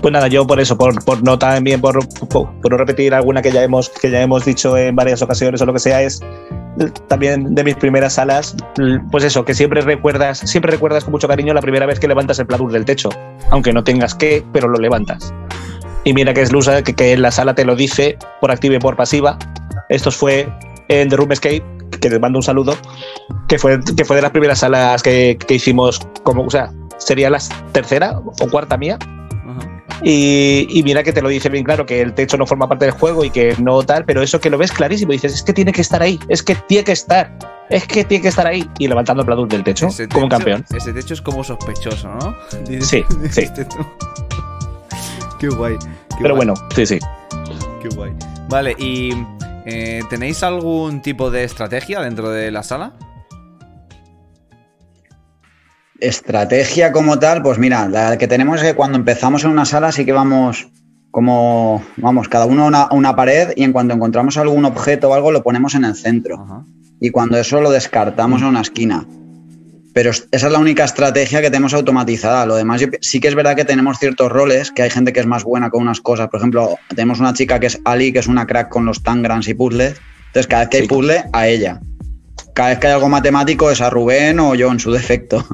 [0.00, 3.42] Pues nada, yo por eso, por, por no también, por, por, por no repetir alguna
[3.42, 6.20] que ya hemos, que ya hemos dicho en varias ocasiones o lo que sea, es
[7.08, 8.56] también de mis primeras salas,
[9.10, 12.38] pues eso, que siempre recuerdas, siempre recuerdas con mucho cariño la primera vez que levantas
[12.38, 13.08] el pladur del techo,
[13.50, 15.32] aunque no tengas que, pero lo levantas.
[16.04, 18.78] Y mira que es Lusa, que, en la sala te lo dice por activa y
[18.78, 19.38] por pasiva.
[19.88, 20.48] Esto fue
[20.88, 21.62] en The Room Escape,
[22.00, 22.76] que te mando un saludo,
[23.48, 27.30] que fue, que fue de las primeras salas que, que hicimos, como, o sea, sería
[27.30, 27.38] la
[27.72, 28.98] tercera o cuarta mía.
[30.02, 32.84] Y, y mira que te lo dice bien claro, que el techo no forma parte
[32.84, 35.52] del juego y que no tal, pero eso que lo ves clarísimo, dices, es que
[35.52, 37.30] tiene que estar ahí, es que tiene que estar,
[37.68, 38.68] es que tiene que estar ahí.
[38.78, 40.64] Y levantando el pladur del techo, Ese como un techo- campeón.
[40.74, 42.36] Ese techo es como sospechoso, ¿no?
[42.66, 43.04] Sí, sí.
[43.36, 43.66] Este.
[45.40, 45.76] Qué guay.
[45.78, 45.86] qué
[46.20, 46.98] Pero guay, bueno, sí, sí.
[47.82, 48.12] Qué guay.
[48.48, 49.12] Vale, y
[49.66, 52.92] eh, ¿tenéis algún tipo de estrategia dentro de la sala?
[56.00, 59.92] Estrategia como tal, pues mira, la que tenemos es que cuando empezamos en una sala
[59.92, 60.68] sí que vamos
[61.10, 65.32] como, vamos, cada uno a una, pared y en cuanto encontramos algún objeto o algo
[65.32, 66.40] lo ponemos en el centro.
[66.42, 66.64] Ajá.
[67.00, 69.06] y cuando eso lo descartamos a una esquina.
[69.94, 72.44] Pero es- esa es la única estrategia que tenemos automatizada.
[72.44, 75.20] Lo demás, yo sí que es verdad que tenemos ciertos roles, que hay gente que
[75.20, 76.26] es más buena con unas cosas.
[76.28, 79.46] Por ejemplo, tenemos una chica que es Ali, que es una crack con los tangrams
[79.46, 79.94] y puzzles.
[80.26, 81.80] Entonces, cada vez que hay puzzle, a ella.
[82.58, 85.46] Cada vez que hay algo matemático, es a Rubén o yo en su defecto.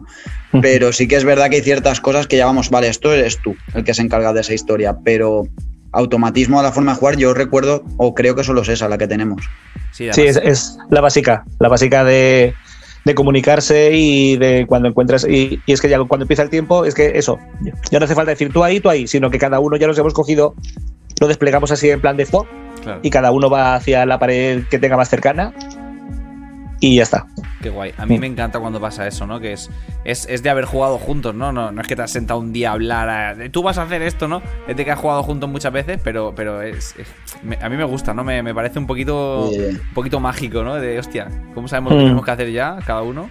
[0.62, 3.36] Pero sí que es verdad que hay ciertas cosas que ya vamos, vale, esto eres
[3.42, 4.96] tú el que se encarga de esa historia.
[5.04, 5.46] Pero
[5.92, 8.96] automatismo a la forma de jugar, yo recuerdo, o creo que solo es esa la
[8.96, 9.44] que tenemos.
[9.92, 12.54] Sí, Sí, es, la básica, la básica de,
[13.04, 15.26] de comunicarse y de cuando encuentras.
[15.28, 17.38] Y, y es que ya cuando empieza el tiempo, es que eso,
[17.90, 19.98] ya no hace falta decir tú ahí, tú ahí, sino que cada uno ya nos
[19.98, 20.54] hemos cogido,
[21.20, 22.46] lo desplegamos así en plan de fo
[22.82, 23.00] claro.
[23.02, 25.52] y cada uno va hacia la pared que tenga más cercana
[26.92, 27.26] y ya está.
[27.62, 27.92] Qué guay.
[27.96, 29.40] A mí me encanta cuando pasa eso, ¿no?
[29.40, 29.70] Que es,
[30.04, 31.50] es, es de haber jugado juntos, ¿no?
[31.52, 31.72] ¿no?
[31.72, 33.82] No es que te has sentado un día a hablar, a- de, tú vas a
[33.82, 34.42] hacer esto, ¿no?
[34.68, 37.08] Es de que has jugado juntos muchas veces, pero, pero es, es-
[37.42, 38.22] me- a mí me gusta, ¿no?
[38.24, 40.74] Me, me parece un poquito, un poquito mágico, ¿no?
[40.74, 42.06] De, hostia, ¿cómo sabemos lo que Mm.
[42.06, 43.30] tenemos que hacer ya, cada uno?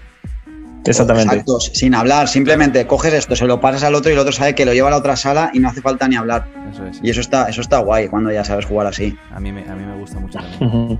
[0.86, 1.30] Exactamente.
[1.36, 4.54] Exacto, sin hablar, simplemente coges esto, se lo pasas al otro y el otro sabe
[4.54, 6.46] que lo lleva a la otra sala y no hace falta ni hablar.
[6.74, 7.00] Eso es.
[7.02, 9.18] Y eso está, eso está guay cuando ya sabes jugar así.
[9.34, 11.00] A mí me, a mí me gusta mucho también.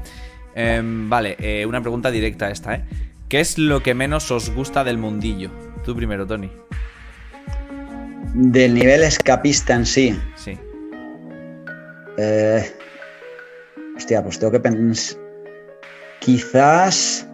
[0.56, 2.84] Em, vale, eh, una pregunta directa esta, ¿eh?
[3.30, 5.50] ¿Qué es lo que menos os gusta del mundillo?
[5.84, 6.52] Tú primero, Tony.
[8.36, 10.20] Del nivel escapista en sí.
[10.36, 10.58] Sí.
[12.18, 12.64] Eh,
[13.98, 15.20] hostia, pues tengo que pensar.
[16.20, 17.28] Quizás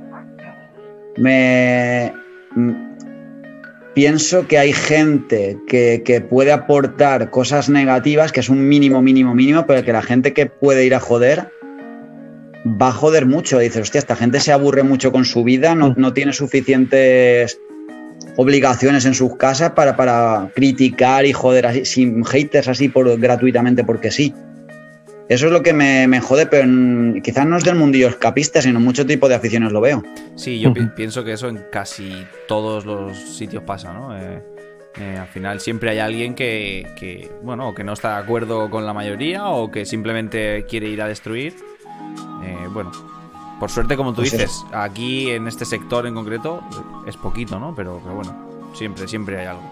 [1.17, 2.13] me
[2.55, 2.71] mm,
[3.93, 9.36] pienso que hay gente que, que puede aportar cosas negativas, que es un mínimo, mínimo,
[9.36, 11.51] mínimo, pero que la gente que puede ir a joder
[12.65, 13.60] va a joder mucho.
[13.60, 17.60] Dices, hostia, esta gente se aburre mucho con su vida, no, no tiene suficientes
[18.36, 23.84] obligaciones en sus casas para, para criticar y joder así, sin haters así por, gratuitamente
[23.84, 24.34] porque sí.
[25.28, 28.62] Eso es lo que me, me jode, pero en- quizás no es del mundillo escapista,
[28.63, 30.04] sino mucho tipo de aficiones lo veo.
[30.36, 34.17] Sí, yo pi- pienso que eso en casi todos los sitios pasa, ¿no?
[34.17, 34.41] Eh,
[35.00, 38.88] eh, al final siempre hay alguien que, que, bueno, que no está de acuerdo con
[38.88, 41.54] la mayoría o que simplemente quiere ir a destruir.
[42.43, 42.91] Eh, bueno,
[43.59, 46.62] por suerte, como tú Pues dices, aquí en este sector en concreto
[47.05, 47.73] es poquito, ¿no?
[47.75, 48.35] Pero, pero bueno,
[48.73, 49.63] siempre, siempre hay algo.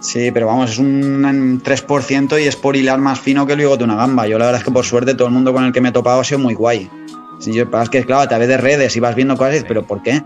[0.00, 3.78] Sí, pero vamos, es un 3% y es por hilar más fino que el bigote
[3.78, 4.26] de una gamba.
[4.26, 5.92] Yo la verdad es que por suerte todo el mundo con el que me he
[5.92, 6.90] topado ha sido muy guay.
[7.38, 9.62] Si yo, es que claro, a través de redes y vas viendo cosas y dices,
[9.62, 9.68] Sí.
[9.68, 10.22] pero ¿por qué?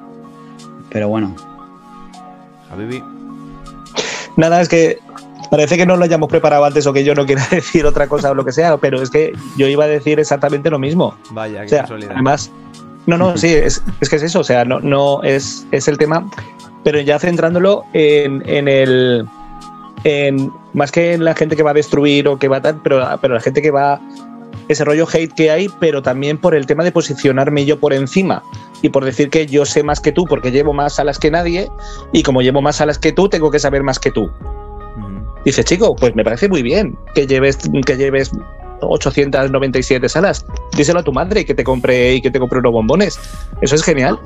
[0.91, 1.35] Pero bueno,
[2.73, 3.03] Habibi.
[4.37, 4.99] Nada, es que
[5.51, 8.31] parece que no lo hayamos preparado antes o que yo no quiera decir otra cosa
[8.31, 11.17] o lo que sea, pero es que yo iba a decir exactamente lo mismo.
[11.31, 12.13] Vaya, qué O sea, casualidad.
[12.13, 12.51] además,
[13.07, 15.97] no, no, sí, es, es que es eso, o sea, no, no es, es el
[15.97, 16.29] tema,
[16.83, 19.27] pero ya centrándolo en, en el.
[20.05, 22.81] En, más que en la gente que va a destruir o que va a tal,
[22.83, 24.01] pero, pero la gente que va.
[24.69, 28.43] Ese rollo hate que hay, pero también por el tema de posicionarme yo por encima
[28.83, 31.69] y por decir que yo sé más que tú porque llevo más salas que nadie
[32.13, 34.29] y como llevo más salas que tú, tengo que saber más que tú.
[35.47, 37.57] Dice, chico, pues me parece muy bien que lleves,
[37.87, 38.31] que lleves
[38.81, 40.45] 897 salas.
[40.77, 43.19] Díselo a tu madre y que te compre y que te compre unos bombones.
[43.61, 44.19] Eso es genial.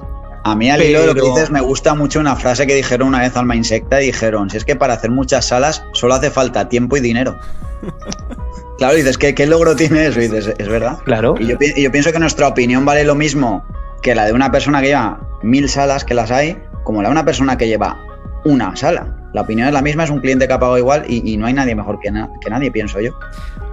[0.45, 3.09] a mí al hilo de lo que dices me gusta mucho una frase que dijeron
[3.09, 6.31] una vez Alma Insecta y dijeron, si es que para hacer muchas salas solo hace
[6.31, 7.37] falta tiempo y dinero.
[8.79, 10.21] claro, dices, ¿qué, qué logro tiene eso?
[10.21, 10.99] Y dices, es verdad.
[11.05, 11.35] Claro.
[11.39, 13.65] Y yo, pi- y yo pienso que nuestra opinión vale lo mismo
[14.03, 17.13] que la de una persona que lleva mil salas, que las hay, como la de
[17.13, 17.99] una persona que lleva
[18.45, 19.17] una sala.
[19.33, 21.55] La opinión es la misma, es un cliente que ha pagado igual y, no hay
[21.55, 23.13] nadie mejor que, que nadie, pienso yo.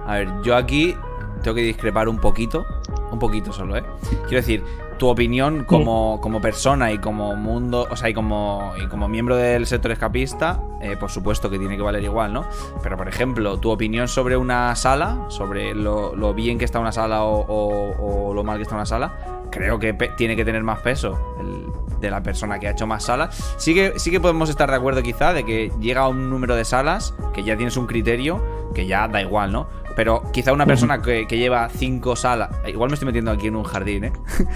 [0.06, 0.94] A ver, yo aquí
[1.42, 2.66] tengo que discrepar un poquito.
[3.10, 3.82] Un poquito solo, ¿eh?
[4.28, 4.62] Quiero decir,
[4.98, 9.36] tu opinión como, como persona y como mundo, o sea, y como, y como miembro
[9.36, 12.44] del sector escapista, eh, por supuesto que tiene que valer igual, ¿no?
[12.82, 16.92] Pero, por ejemplo, tu opinión sobre una sala, sobre lo, lo bien que está una
[16.92, 19.14] sala o, o- o lo mal que está una sala,
[19.50, 21.66] creo que tiene que tener más peso el
[22.00, 23.54] de la persona que ha hecho más salas.
[23.58, 26.54] Sí que, sí que podemos estar de acuerdo quizá de que llega a un número
[26.54, 28.40] de salas, que ya tienes un criterio,
[28.72, 29.66] que ya da igual, ¿no?
[29.98, 33.56] Pero quizá una persona que, que lleva cinco salas, igual me estoy metiendo aquí en
[33.56, 34.12] un jardín, ¿eh?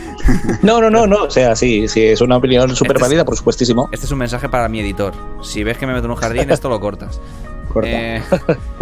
[0.63, 1.25] No, no, no, no.
[1.25, 3.89] O sea, sí, sí, es una opinión súper Este es- válida, por supuestísimo.
[3.91, 5.13] Este es un mensaje para mi editor.
[5.43, 7.21] Si ves que me meto en un jardín, esto lo cortas.
[7.73, 7.91] Corta.
[7.91, 8.23] Eh,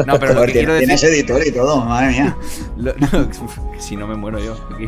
[0.07, 0.89] no, pero lo que quiero decir...
[0.89, 2.37] Tienes editor y todo, madre mía.
[2.77, 3.29] Lo- no,
[3.79, 4.87] si no me muero yo aquí.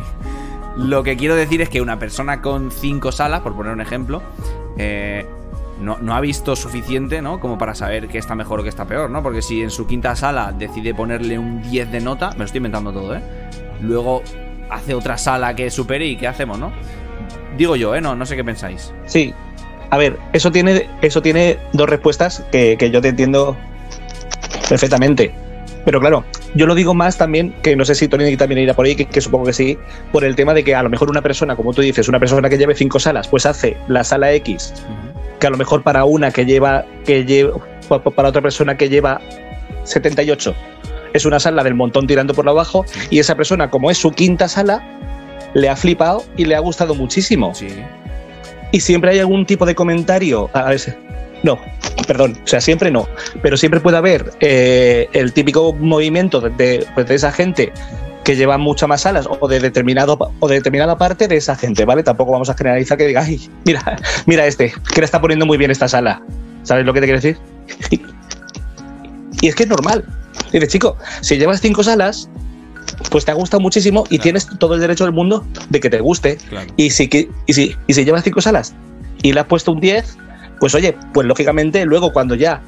[0.77, 4.21] Lo que quiero decir es que una persona con cinco salas, por poner un ejemplo,
[4.77, 5.25] eh,
[5.83, 7.39] no, no ha visto suficiente, ¿no?
[7.39, 9.21] Como para saber qué está mejor o qué está peor, ¿no?
[9.21, 12.57] Porque si en su quinta sala decide ponerle un 10 de nota, me lo estoy
[12.57, 13.21] inventando todo, ¿eh?
[13.81, 14.23] Luego
[14.69, 16.71] hace otra sala que supere y ¿qué hacemos, no?
[17.57, 18.01] Digo yo, ¿eh?
[18.01, 18.93] No, no sé qué pensáis.
[19.05, 19.33] Sí.
[19.89, 23.55] A ver, eso tiene, eso tiene dos respuestas que, que yo te entiendo
[24.67, 25.33] perfectamente.
[25.85, 26.23] Pero claro,
[26.55, 29.05] yo lo digo más también, que no sé si Tony también irá por ahí, que,
[29.05, 29.77] que supongo que sí,
[30.11, 32.49] por el tema de que a lo mejor una persona, como tú dices, una persona
[32.49, 34.73] que lleve cinco salas, pues hace la sala X,
[35.43, 37.59] que a lo mejor para una que lleva, que lleva,
[38.15, 39.19] para otra persona que lleva
[39.83, 40.55] 78,
[41.11, 44.47] es una sala del montón tirando por abajo, y esa persona, como es su quinta
[44.47, 44.81] sala,
[45.53, 47.67] le ha flipado y le ha gustado muchísimo Sí.
[48.71, 50.49] y siempre hay algún tipo de comentario.
[50.53, 50.97] A ver,
[51.43, 51.59] no,
[52.07, 53.09] perdón, o sea, siempre no,
[53.41, 57.73] pero siempre puede haber eh, el típico movimiento de, de, pues, de esa gente
[58.23, 61.85] que lleva muchas más alas o de determinado o de determinada parte de esa gente,
[61.85, 62.03] ¿vale?
[62.03, 65.57] Tampoco vamos a generalizar que diga, ay, mira, mira este, que le está poniendo muy
[65.57, 66.21] bien esta sala.
[66.63, 67.37] ¿Sabes lo que te quiero decir?
[69.41, 70.05] y es que es normal.
[70.51, 72.29] Dice, chico, si llevas cinco salas,
[73.09, 74.23] pues te ha gustado muchísimo y Claro.
[74.23, 76.37] tienes todo el derecho del mundo de que te guste.
[76.49, 76.67] Claro.
[76.77, 77.09] Y si,
[77.45, 78.73] y si, y si llevas cinco salas
[79.21, 80.17] y le has puesto un 10,
[80.59, 82.61] pues oye, pues lógicamente luego cuando ya,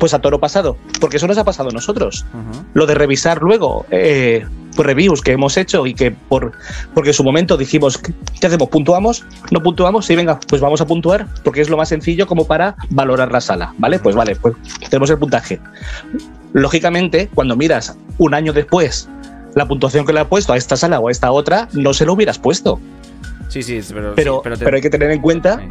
[0.00, 2.26] pues a toro pasado, porque eso nos ha pasado a nosotros,
[2.74, 6.52] lo de revisar luego eh, pues reviews que hemos hecho y que por
[6.94, 8.68] porque en su momento dijimos, ¿qué hacemos?
[8.68, 9.24] ¿Puntuamos?
[9.52, 10.06] ¿No puntuamos?
[10.06, 13.40] Sí, venga, pues vamos a puntuar porque es lo más sencillo como para valorar la
[13.40, 13.98] sala, ¿vale?
[14.00, 14.54] Pues vale, pues
[14.88, 15.60] tenemos el puntaje.
[16.52, 19.08] Lógicamente, cuando miras un año después
[19.54, 22.04] la puntuación que le ha puesto a esta sala o a esta otra, no se
[22.06, 22.80] lo hubieras puesto.
[23.48, 24.14] Sí, sí, pero.
[24.14, 25.64] Pero, sí, te- pero hay que tener en cuenta Sí.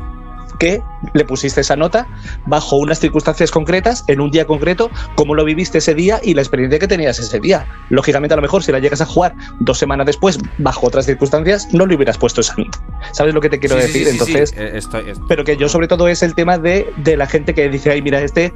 [0.60, 0.82] Que
[1.13, 2.08] le pusiste esa nota
[2.45, 6.41] bajo unas circunstancias concretas, en un día concreto, cómo lo viviste ese día y la
[6.41, 7.65] experiencia que tenías ese día.
[7.89, 11.67] Lógicamente, a lo mejor si la llegas a jugar dos semanas después, bajo otras circunstancias,
[11.74, 12.78] no le hubieras puesto esa nota.
[13.13, 14.06] ¿Sabes lo que te quiero Sí, decir?
[14.06, 14.54] sí, sí, Entonces.
[14.58, 17.54] Eh, estoy- est- pero que yo sobre todo es el tema de, de la gente
[17.54, 18.54] que dice, ay, mira, este,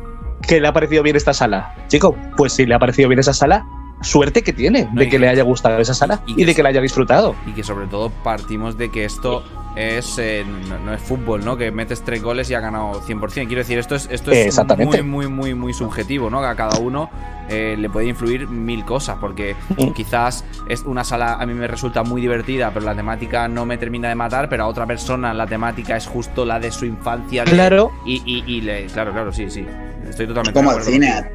[0.47, 1.73] que le ha parecido bien esta sala.
[1.87, 3.65] Chico, pues si le ha parecido bien esa sala,
[4.03, 6.61] suerte que tiene No, de que que- le haya gustado esa sala y de que
[6.63, 7.35] la haya disfrutado.
[7.47, 9.43] y que sobre todo partimos de que esto
[9.75, 11.57] es eh, no, no es fútbol, ¿no?
[11.57, 13.47] Que metes tres goles y ha ganado 100%.
[13.47, 15.01] Quiero decir, esto es, esto es Exactamente.
[15.01, 16.41] muy, muy, muy, muy subjetivo, ¿no?
[16.41, 17.09] Que a cada uno
[17.49, 19.91] eh, le puede influir mil cosas, porque Mm.
[19.93, 23.77] quizás es una sala a mí me resulta muy divertida, pero la temática no me
[23.77, 27.43] termina de matar, pero a otra persona la temática es justo la de su infancia.
[27.43, 27.91] de- Claro.
[28.05, 29.65] Y, y, y le, claro, claro, sí, sí.
[30.07, 30.91] Estoy totalmente Como el acuerdo.
[30.91, 31.31] cine.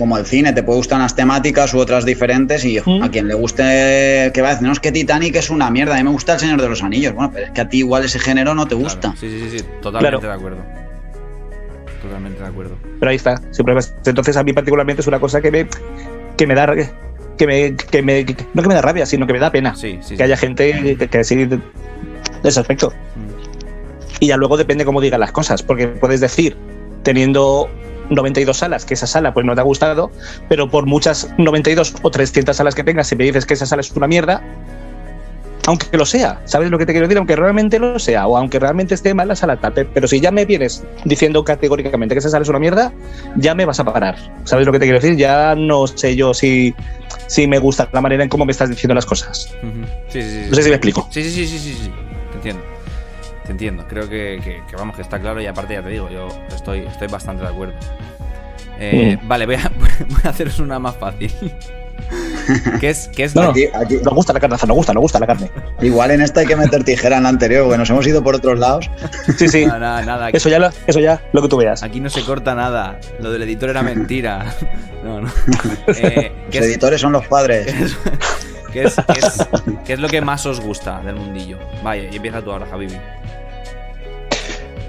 [0.00, 3.02] Como el cine, te puede gustar unas temáticas u otras diferentes y Mm.
[3.02, 5.94] a quien le guste, que va a decir, no, es que Titanic es una mierda,
[5.94, 7.12] a mí me gusta El Señor de los Anillos.
[7.14, 9.14] Bueno, pero es que a ti igual ese género no te Claro, gusta.
[9.20, 10.20] Sí, sí, sí, sí, totalmente Claro.
[10.20, 10.64] de acuerdo.
[12.02, 12.76] Totalmente de acuerdo.
[12.98, 13.40] Pero ahí está.
[13.50, 13.74] siempre.
[14.06, 15.66] Entonces a mí particularmente es una cosa que me,
[16.36, 16.74] que me da...
[17.36, 19.74] Que me, que me, que- no que me da rabia, sino que me da pena.
[19.76, 20.10] Sí, sí.
[20.10, 20.22] que sí.
[20.22, 21.60] haya gente que, que sí de, de
[22.48, 22.90] ese aspecto.
[23.16, 24.20] Mm.
[24.20, 26.56] Y ya luego depende cómo digan las cosas, porque puedes decir,
[27.02, 27.68] teniendo
[28.10, 30.10] 92 salas, que esa sala pues no te ha gustado,
[30.48, 33.80] pero por muchas 92 o 300 salas que tengas, si me dices que esa sala
[33.80, 34.42] es una mierda,
[35.66, 37.18] aunque lo sea, ¿sabes lo que te quiero decir?
[37.18, 40.18] Aunque realmente lo sea, o aunque realmente esté mal la sala, tal, pe- pero si
[40.18, 42.92] ya me vienes diciendo categóricamente que esa sala es una mierda,
[43.36, 44.16] ya me vas a parar.
[44.44, 45.16] ¿Sabes lo que te quiero decir?
[45.16, 46.74] Ya no sé yo si,
[47.26, 49.50] si me gusta la manera en cómo me estás diciendo las cosas.
[50.08, 50.46] Sí, sí, sí.
[50.48, 51.08] No sé si me explico.
[51.10, 51.90] Sí, sí, sí, sí, sí,
[52.34, 52.62] entiendo.
[53.50, 53.84] Te entiendo.
[53.88, 56.86] Creo que, que- que, vamos, que está claro y aparte ya te digo, yo estoy,
[56.86, 57.74] estoy bastante de acuerdo.
[58.78, 59.18] Eh.
[59.24, 59.68] Vale, voy a,
[60.08, 61.32] voy a haceros una más fácil.
[62.78, 63.50] ¿Qué es, qué es No.
[63.50, 65.50] Aquí- aquí- Nos gusta la carne, nos gusta, nos gusta la carne.
[65.80, 68.36] igual en esta hay que meter tijera en la anterior, porque nos hemos ido por
[68.36, 68.88] otros lados.
[69.36, 69.66] Sí, sí.
[69.66, 70.26] Nada, nada, nada.
[70.26, 71.82] Aquí, Eso ya, lo, eso ya, lo que tú veas.
[71.82, 73.00] aquí no se corta nada.
[73.18, 74.54] Lo del editor era mentira.
[75.02, 75.28] No, no.
[75.88, 77.74] Eh, ¿qué, Los es, editores son los padres.
[78.70, 79.48] qué es- qué es-
[79.86, 81.56] qué es lo que más os gusta del mundillo?
[81.82, 82.96] Vaya, y empieza tú ahora, Javibi.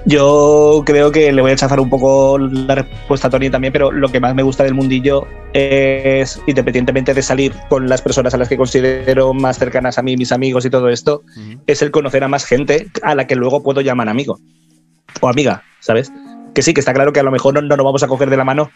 [0.04, 3.92] Yo creo que le voy a chafar un poco la respuesta a Tony también, pero
[3.92, 8.36] lo que más me gusta del mundillo es, independientemente de salir con las personas a
[8.36, 11.22] las que considero más cercanas a mí, mis amigos y todo esto,
[11.68, 14.38] es el conocer a más gente a la que luego puedo llamar amigo
[15.20, 16.10] o amiga, ¿sabes?
[16.52, 18.28] Que sí, que está claro que a lo mejor no, no nos vamos a coger
[18.28, 18.70] de la mano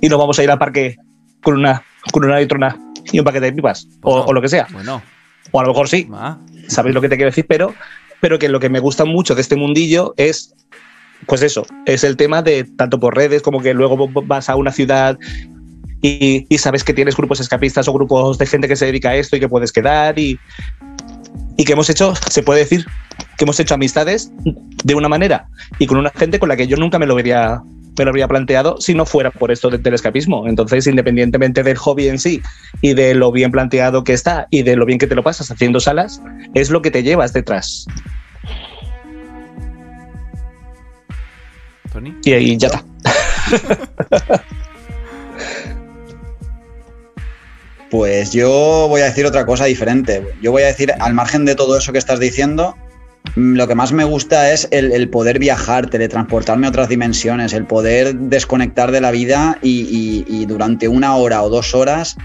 [0.00, 0.96] y nos vamos a ir al parque
[1.42, 1.82] con una,
[2.12, 2.76] con una litrona
[3.12, 4.24] y un paquete de pipas o, Bueno.
[4.26, 4.66] o lo que sea.
[4.72, 5.02] Bueno,
[5.50, 6.38] O a lo mejor sí, va.
[6.68, 7.46] ¿sabéis lo que te quiero decir?
[7.48, 7.74] Pero,
[8.20, 10.54] pero que lo que me gusta mucho de este mundillo es,
[11.26, 14.72] pues eso, es el tema de tanto por redes como que luego vas a una
[14.72, 15.18] ciudad
[16.02, 19.36] y, sabes que tienes grupos escapistas o grupos de gente que se dedica a esto
[19.36, 20.38] y que puedes quedar y,
[21.56, 22.86] y que hemos hecho, se puede decir,
[23.36, 24.30] que hemos hecho amistades
[24.84, 25.48] de una manera
[25.78, 27.60] y con una gente con la que yo nunca me lo habría
[27.96, 30.46] me lo habría planteado si no fuera por esto de- del escapismo.
[30.46, 32.42] Entonces, independientemente del hobby en sí
[32.80, 35.50] y de lo bien planteado que está y de lo bien que te lo pasas
[35.50, 36.20] haciendo salas,
[36.54, 37.86] es lo que te llevas detrás.
[41.92, 42.14] Tony.
[42.24, 42.84] Y ahí ya está.
[47.90, 50.26] Pues yo voy a decir otra cosa diferente.
[50.42, 52.76] Yo voy a decir, al margen de todo eso que estás diciendo,
[53.34, 57.66] lo que más me gusta es el, el poder viajar, teletransportarme a otras dimensiones, el
[57.66, 62.16] poder desconectar de la vida y, y- y durante una hora o dos horas,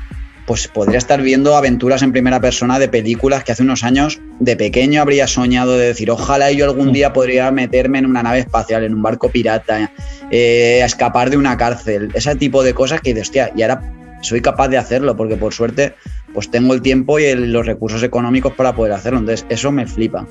[0.47, 4.55] pues podría estar viendo aventuras en primera persona de películas que hace unos años de
[4.55, 8.83] pequeño habría soñado de decir, ojalá yo algún día podría meterme en una nave espacial,
[8.83, 9.91] en un barco pirata,
[10.31, 13.81] eh, a escapar de una cárcel, ese tipo de cosas que dices, hostia, y ahora
[14.21, 15.95] soy capaz de hacerlo porque por suerte
[16.33, 19.19] pues tengo el tiempo y el- los recursos económicos para poder hacerlo.
[19.19, 20.25] Entonces eso me flipa.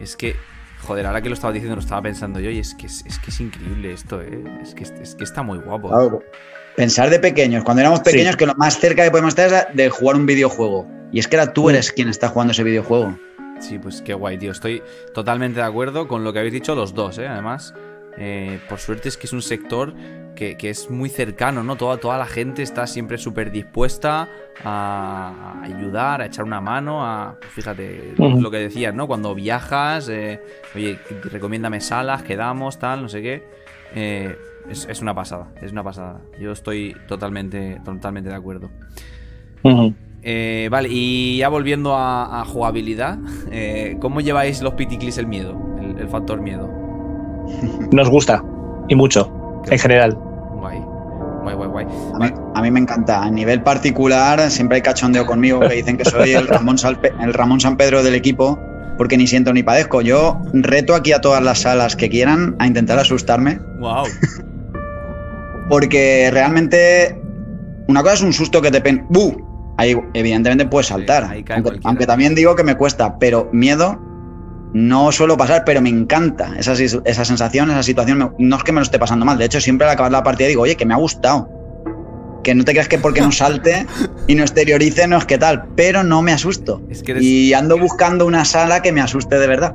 [0.00, 0.36] Es que,
[0.82, 3.18] joder, ahora que lo estaba diciendo, lo estaba pensando yo y es que es, es
[3.18, 4.42] que es increíble esto, ¿eh?
[4.62, 5.88] Es que, es que está muy guapo.
[5.88, 6.22] Claro,
[6.76, 8.12] Pensar de pequeños, cuando éramos Sí.
[8.12, 10.86] pequeños, que lo más cerca que podemos estar es de jugar un videojuego.
[11.10, 13.18] Y es que ahora tú eres quien está jugando ese videojuego.
[13.58, 14.52] Sí, pues qué guay, tío.
[14.52, 14.80] Estoy
[15.12, 17.26] totalmente de acuerdo con lo que habéis dicho los dos, ¿eh?
[17.26, 17.74] Además,
[18.18, 19.94] eh, por suerte es que es un sector
[20.34, 21.76] que, que es muy cercano, ¿no?
[21.76, 24.28] Toda, toda la gente está siempre súper dispuesta
[24.64, 27.36] a ayudar, a echar una mano, a...
[27.40, 29.06] pues fíjate, lo que decías, ¿no?
[29.06, 30.40] Cuando viajas, eh,
[30.74, 33.48] oye, recomiéndame salas, quedamos, tal, no sé qué.
[33.94, 34.36] Eh,
[34.68, 36.20] es, es una pasada, es una pasada.
[36.40, 38.70] Yo estoy totalmente, totalmente de acuerdo.
[40.22, 43.18] Eh, vale, y ya volviendo a, a jugabilidad,
[44.00, 45.58] ¿cómo lleváis los piticlis el miedo?
[45.80, 46.77] El, el factor miedo.
[47.92, 48.42] Nos gusta,
[48.88, 50.14] y mucho, en general.
[50.60, 50.78] Guay.
[51.42, 51.86] Guay, guay, guay.
[52.14, 53.22] A mí, a mí me encanta.
[53.22, 57.32] A nivel particular, siempre hay cachondeo conmigo que dicen que soy el Ramón, Salpe- el
[57.34, 58.58] Ramón San Pedro del equipo.
[58.98, 60.00] porque ni siento ni padezco.
[60.02, 63.60] Yo reto aquí a todas las salas que quieran a intentar asustarme.
[63.78, 64.04] Wow.
[65.68, 67.20] Porque realmente
[67.88, 69.06] una cosa es un susto que te pen...
[69.10, 69.36] ¡Bu!
[69.76, 71.28] Ahí evidentemente puedes saltar.
[71.84, 74.00] aunque también digo que me cuesta, pero miedo
[74.72, 78.18] no suelo pasar, pero me encanta esa, esa sensación, esa situación.
[78.18, 79.38] me- no es que me lo esté pasando mal.
[79.38, 81.48] De hecho, siempre al acabar la partida digo, oye, que me ha gustado.
[82.44, 83.86] Que no te creas que porque no salte
[84.26, 86.82] y no exteriorice no es que tal, pero no me asusto.
[86.88, 89.74] Es que eres- Y ando buscando una sala que me asuste de verdad.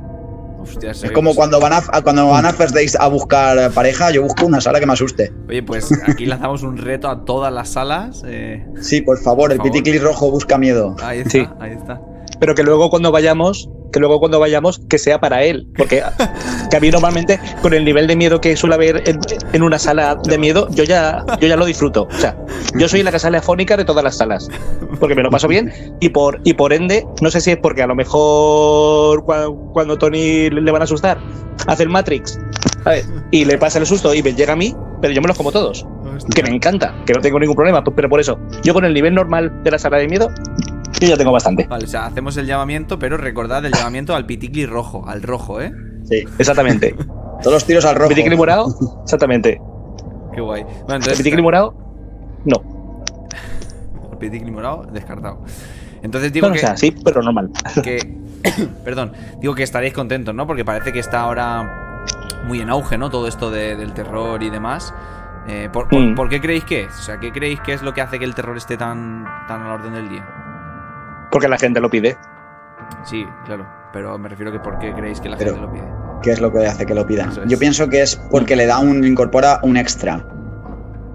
[0.58, 4.22] Hostia, Es como cuando van a, cuando van a First Days a buscar pareja, yo
[4.22, 5.30] busco una sala que me asuste.
[5.46, 8.22] Oye, pues aquí lanzamos un reto a todas las salas.
[8.26, 9.72] eh, Sí, por favor, el favor.
[9.72, 10.96] piticli rojo busca miedo.
[11.02, 11.46] ahí está, Sí.
[11.60, 12.00] ahí está.
[12.40, 15.68] Pero que luego cuando vayamos, que luego cuando vayamos, que sea para él.
[15.76, 16.02] Porque
[16.70, 19.20] que a mí normalmente, con el nivel de miedo que suele haber en,
[19.52, 22.08] en una sala de miedo, yo ya, yo ya lo disfruto.
[22.10, 22.36] O sea,
[22.74, 24.48] yo soy la sale afónica de todas las salas.
[24.98, 25.72] Porque me lo paso bien.
[26.00, 29.96] Y por, y por ende, no sé si es porque a lo mejor cua- cuando
[29.96, 31.18] Tony le van a asustar,
[31.66, 32.38] hace el Matrix.
[32.82, 33.08] ¿sabes?
[33.30, 35.52] Y le pasa el susto y me llega a mí, pero yo me los como
[35.52, 35.86] todos.
[36.34, 37.82] Que me encanta, que no tengo ningún problema.
[37.82, 40.30] Pero por eso, yo con el nivel normal de la sala de miedo,
[41.00, 41.66] yo ya tengo bastante.
[41.66, 45.60] Vale, o sea, hacemos el llamamiento, pero recordad el llamamiento al piticli rojo, al rojo,
[45.60, 45.72] ¿eh?
[46.04, 46.24] Sí.
[46.38, 46.94] Exactamente.
[47.42, 48.08] Todos los tiros al rojo.
[48.10, 48.74] Piticli morado,
[49.04, 49.60] exactamente.
[50.34, 50.62] Qué guay.
[50.62, 51.18] Bueno, entonces.
[51.18, 51.74] piticli morado,
[52.44, 52.62] no.
[54.12, 55.40] El piticli morado, descartado.
[56.02, 57.50] Entonces digo Bueno, que, o sea, sí, pero normal.
[57.82, 58.18] que-
[58.84, 60.46] perdón, digo que estaréis contentos, ¿no?
[60.46, 62.04] Porque parece que está ahora
[62.46, 63.10] muy en auge, ¿no?
[63.10, 64.92] Todo esto de- del terror y demás.
[65.48, 66.14] Eh, ¿por, por- Mm.
[66.14, 66.98] por qué creéis que es?
[66.98, 69.62] O sea, ¿qué creéis que es lo que hace que el terror esté tan, tan
[69.62, 70.26] a la orden del día?
[71.34, 72.16] Porque la gente lo pide.
[73.04, 73.66] Sí, claro.
[73.92, 75.84] Pero me refiero que por qué creéis que la Pero- gente lo pide.
[76.22, 77.26] ¿Qué es lo que hace que lo es.
[77.48, 80.24] Yo pienso que es porque le da un, le incorpora un extra.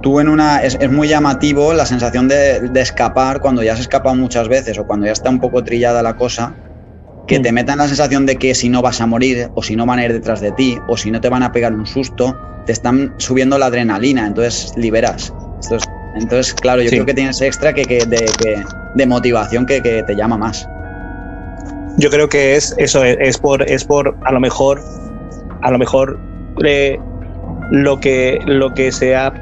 [0.01, 0.61] Tú en una.
[0.61, 4.77] Es, es muy llamativo la sensación de, de escapar cuando ya has escapado muchas veces
[4.77, 6.53] o cuando ya está un poco trillada la cosa.
[7.27, 7.41] Que Mm.
[7.43, 9.99] te metan la sensación de que si no vas a morir, o si no van
[9.99, 12.71] a ir detrás de ti, o si no te van a pegar un susto, te
[12.73, 15.33] están subiendo la adrenalina, entonces liberas.
[15.61, 16.95] Esto es- entonces, claro, yo Sí.
[16.95, 20.67] creo que tienes extra que, que- de, que- de motivación que, que te llama más.
[21.97, 24.81] Yo creo que es eso, es, es por, es por a lo mejor,
[25.61, 26.19] a lo mejor
[26.63, 26.97] eh,
[27.71, 29.33] lo que lo que se ha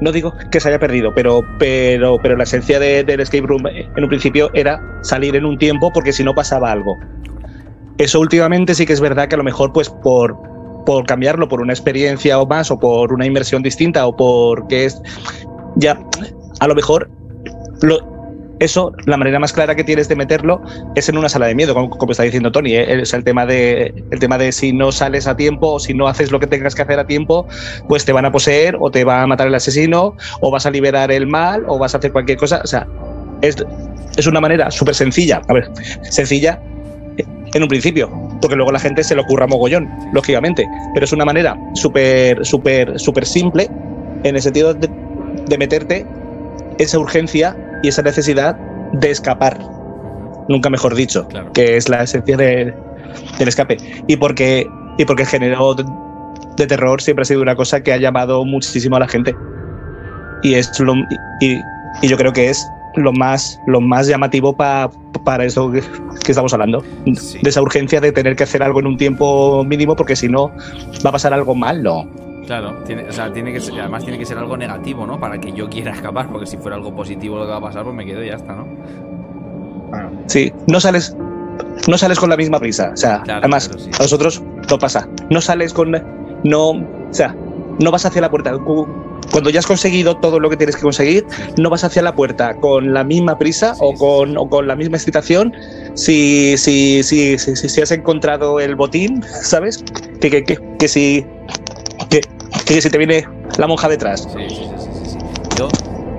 [0.00, 3.66] no digo que se haya perdido, pero pero pero la esencia de- del escape room
[3.66, 6.98] en un principio era salir en un tiempo porque si no pasaba algo.
[7.98, 10.38] Eso últimamente sí que es verdad que a lo mejor pues por
[10.86, 15.02] por cambiarlo por una experiencia o más o por una inversión distinta o porque es
[15.76, 15.98] ya
[16.60, 17.10] a lo mejor
[17.82, 17.98] lo,
[18.60, 20.60] eso, la manera más clara que tienes de meterlo
[20.94, 22.74] es en una sala de miedo, como, está diciendo Tony.
[22.74, 23.00] ¿eh?
[23.00, 26.06] Es el tema, de, el tema de si no sales a tiempo o si no
[26.06, 27.46] haces lo que tengas que hacer a tiempo,
[27.88, 30.70] pues te van a poseer o te va a matar el asesino o vas a
[30.70, 32.60] liberar el mal o vas a hacer cualquier cosa.
[32.62, 32.86] O sea,
[33.40, 33.56] es,
[34.16, 35.40] es una manera súper sencilla.
[35.48, 35.70] A ver,
[36.02, 36.60] sencilla
[37.54, 38.10] en un principio,
[38.42, 40.66] porque luego la gente se le ocurra mogollón, lógicamente.
[40.92, 43.68] Pero es una manera súper, súper, súper simple
[44.22, 44.88] en el sentido de,
[45.46, 46.06] de meterte
[46.78, 48.56] esa urgencia y esa necesidad
[48.92, 49.58] de escapar,
[50.48, 51.52] nunca mejor dicho, Claro.
[51.52, 52.74] que es la esencia de-
[53.38, 53.76] del escape.
[54.06, 54.66] Y porque,
[54.98, 58.96] y porque el género de, terror siempre ha sido una cosa que ha llamado muchísimo
[58.96, 59.34] a la gente.
[60.42, 60.94] Y, es lo,
[61.40, 61.58] y,
[62.02, 62.66] y yo creo que es
[62.96, 64.90] lo más, lo más llamativo pa-
[65.24, 65.80] para eso que,
[66.24, 66.82] que estamos hablando.
[67.16, 67.38] Sí.
[67.42, 70.48] De esa urgencia de tener que hacer algo en un tiempo mínimo porque si no
[71.04, 72.04] va a pasar algo malo.
[72.50, 75.20] Claro, tiene, o sea, tiene que ser, además tiene que ser algo negativo, ¿no?
[75.20, 77.84] Para que yo quiera escapar, porque si fuera algo positivo lo que va a pasar,
[77.84, 78.66] pues me quedo y ya está, ¿no?
[80.26, 81.16] Sí, no sales,
[81.86, 82.90] no sales con la misma prisa.
[82.92, 83.88] O sea, Claro, además, sí.
[83.96, 85.08] a nosotros no pasa.
[85.30, 85.92] No sales con.
[86.42, 86.70] No.
[86.70, 87.36] O sea,
[87.78, 88.58] no vas hacia la puerta.
[88.58, 88.88] Cu-
[89.30, 91.24] Cuando ya has conseguido todo lo que tienes que conseguir,
[91.56, 94.66] no vas hacia la puerta con la misma prisa Sí, o, sí, con, o con
[94.66, 95.52] la misma excitación
[95.94, 99.84] si, si, si, si, si- si has encontrado el botín, ¿sabes?
[100.20, 101.24] Que, que, que, que si.
[102.74, 103.26] Que, si te viene
[103.58, 104.28] la monja detrás.
[104.32, 105.18] Sí, sí, sí, sí, sí.
[105.58, 105.68] Yo,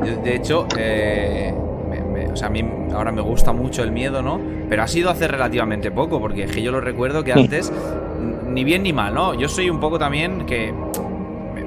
[0.06, 1.54] yo, de hecho, eh,
[1.90, 2.62] me- me- o sea, a mí
[2.94, 4.38] ahora me gusta mucho el miedo, ¿no?
[4.68, 7.38] Pero ha sido hace relativamente poco, porque es que yo lo recuerdo que Mm.
[7.40, 7.72] antes,
[8.48, 9.34] ni bien ni mal, ¿no?
[9.34, 10.74] Yo soy un poco también que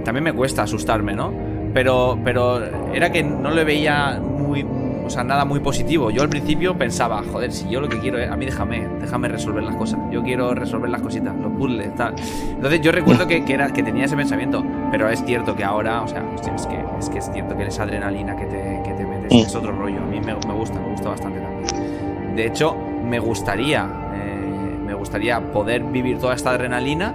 [0.05, 1.33] también me cuesta asustarme, ¿no?
[1.73, 2.61] Pero, pero
[2.93, 4.65] era que no le veía muy,
[5.05, 6.11] o sea, nada muy positivo.
[6.11, 9.29] Yo al principio pensaba, joder, si yo lo que quiero es, a mí déjame, déjame
[9.29, 10.01] resolver las cosas.
[10.11, 12.15] Yo quiero resolver las cositas, los puzzles, tal.
[12.51, 16.03] Entonces yo recuerdo que, que era, que tenía ese pensamiento, pero es cierto que ahora,
[16.03, 18.93] o sea, hostia, es, que, es que es cierto que esa adrenalina que te, que
[18.93, 20.01] te metes es otro rollo.
[20.01, 22.37] A mí me, me gusta, me gusta bastante también.
[22.37, 27.15] De hecho, me gustaría, eh, me gustaría poder vivir toda esta adrenalina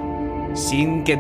[0.54, 1.18] sin que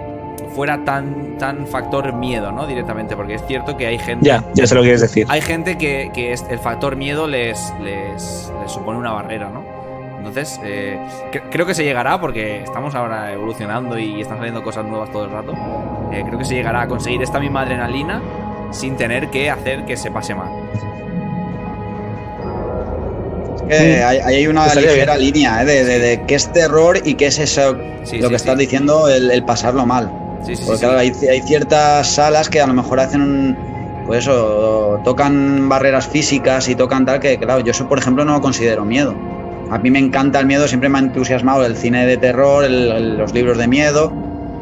[0.56, 2.66] fuera tan, tan factor miedo, ¿no?
[2.68, 4.26] Directamente, porque es cierto que hay gente...
[4.26, 5.26] Ya, ya sé lo que quieres decir.
[5.30, 9.64] Hay gente que, que es- el factor miedo les, les, les supone una barrera, ¿no?
[10.18, 11.00] Entonces, eh,
[11.32, 15.26] cre- creo que se llegará porque estamos ahora evolucionando y están saliendo cosas nuevas todo
[15.26, 15.54] el rato.
[16.12, 18.22] Eh, creo que se llegará a conseguir esta misma adrenalina
[18.72, 20.50] sin tener que hacer que se pase mal.
[23.72, 25.26] Eh, hay, hay una ligera bien.
[25.34, 28.30] línea eh, de, de- de qué es terror y qué es eso, Sí, lo sí,
[28.30, 28.36] que sí.
[28.36, 30.12] estás diciendo, el, el pasarlo mal.
[30.46, 30.86] Sí, sí, sí, Porque sí.
[30.86, 33.58] claro, hay, hay ciertas salas que a lo mejor hacen un.
[34.08, 38.34] Pues eso, tocan barreras físicas y tocan tal que, claro, yo eso, por ejemplo, no
[38.34, 39.14] lo considero miedo.
[39.70, 42.92] A mí me encanta el miedo, siempre me ha entusiasmado el cine de terror, el-
[42.92, 44.10] el- los libros de miedo.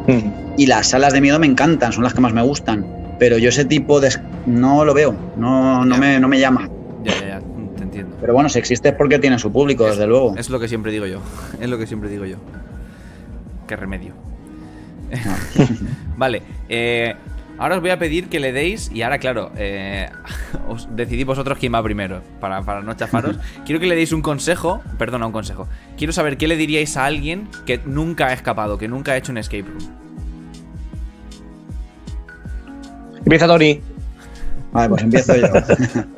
[0.07, 0.19] Mm.
[0.57, 2.85] Y las salas de miedo me encantan, son las que más me gustan.
[3.19, 4.09] Pero yo ese tipo de...
[4.45, 6.67] No lo veo, no, no, me, no me llama.
[7.03, 7.39] Ya, ya, ya,
[7.77, 8.17] te entiendo.
[8.19, 10.35] Pero bueno, si existe es porque tiene su público, desde luego.
[10.37, 11.19] Es lo que siempre digo yo.
[11.61, 12.35] Es lo que siempre digo yo.
[13.65, 14.13] Qué remedio.
[16.17, 16.41] vale.
[16.69, 17.15] eh,
[17.57, 18.91] ahora os voy a pedir que le deis.
[18.93, 20.09] Y ahora, claro, eh,
[20.67, 20.87] os
[21.25, 22.21] vosotros quién va primero.
[22.39, 23.37] Para, para no chafaros.
[23.65, 24.81] Quiero que le deis un consejo.
[24.97, 25.67] Perdona, un consejo.
[25.97, 29.31] Quiero saber qué le diríais a alguien que nunca ha escapado, que nunca ha hecho
[29.31, 30.07] un escape room.
[33.25, 33.81] Empieza Tony.
[34.71, 35.47] Vale, pues empiezo yo.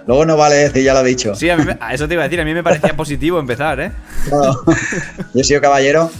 [0.06, 1.34] Luego no vale decir, ya lo he dicho.
[1.36, 2.42] Sí, a mí a eso te iba a decir.
[2.42, 3.92] A mí me parecía positivo empezar, ¿eh?
[4.30, 6.12] Yo he sido caballero.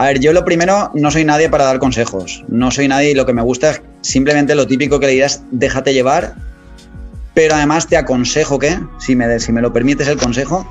[0.00, 2.44] A ver, yo lo primero, no soy nadie para dar consejos.
[2.46, 5.42] No soy nadie y lo que me gusta es simplemente lo típico que le dirás,
[5.50, 6.36] déjate llevar.
[7.34, 10.64] Pero además te aconsejo que, si me, si me lo permites el consejo,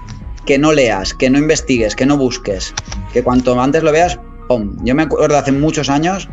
[0.45, 2.73] que no leas, que no investigues, que no busques.
[3.11, 4.17] Que cuanto antes lo veas,
[4.47, 4.77] ¡pum!
[4.85, 6.29] Yo me acuerdo hace muchos años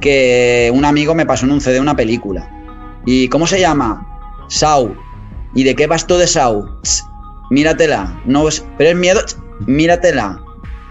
[0.00, 2.48] que un amigo me pasó en un CD una película.
[3.04, 4.06] ¿Y cómo se llama?
[4.48, 4.96] Sau.
[5.56, 6.80] ¿Y de qué va esto de Sau?
[6.82, 7.04] Tss,
[7.50, 8.20] míratela.
[8.26, 9.24] No es, pero es miedo.
[9.24, 10.40] Tss, míratela.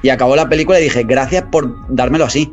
[0.01, 2.51] Y acabó la película y dije, gracias por dármelo así.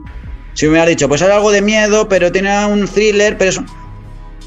[0.55, 3.65] Si me hubieras dicho, pues es algo de miedo, pero tiene un thriller, pero eso.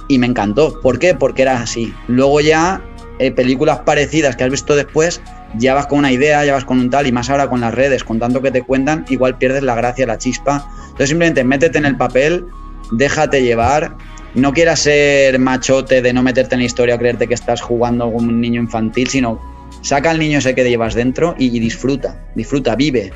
[0.08, 0.80] Y me encantó.
[0.82, 1.16] ¿Por qué?
[1.16, 1.94] Porque era así.
[2.08, 2.82] Luego ya,
[3.20, 5.22] eh, películas parecidas que has visto después,
[5.58, 7.74] ya vas con una idea, ya vas con un tal, y más ahora con las
[7.74, 10.68] redes, con tanto que te cuentan, igual pierdes la gracia, la chispa.
[10.84, 12.46] Entonces simplemente métete en el papel,
[12.92, 13.96] déjate llevar.
[14.34, 18.28] No quieras ser machote de no meterte en la historia, creerte que estás jugando con
[18.28, 19.40] un niño infantil, sino
[19.82, 23.12] saca al niño ese que llevas dentro y, y disfruta, disfruta, vive.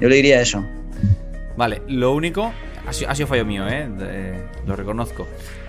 [0.00, 0.64] Yo le diría eso.
[1.56, 2.52] Vale, lo único.
[2.86, 3.88] Ha sido, ha sido fallo mío, ¿eh?
[3.88, 5.26] De- lo reconozco.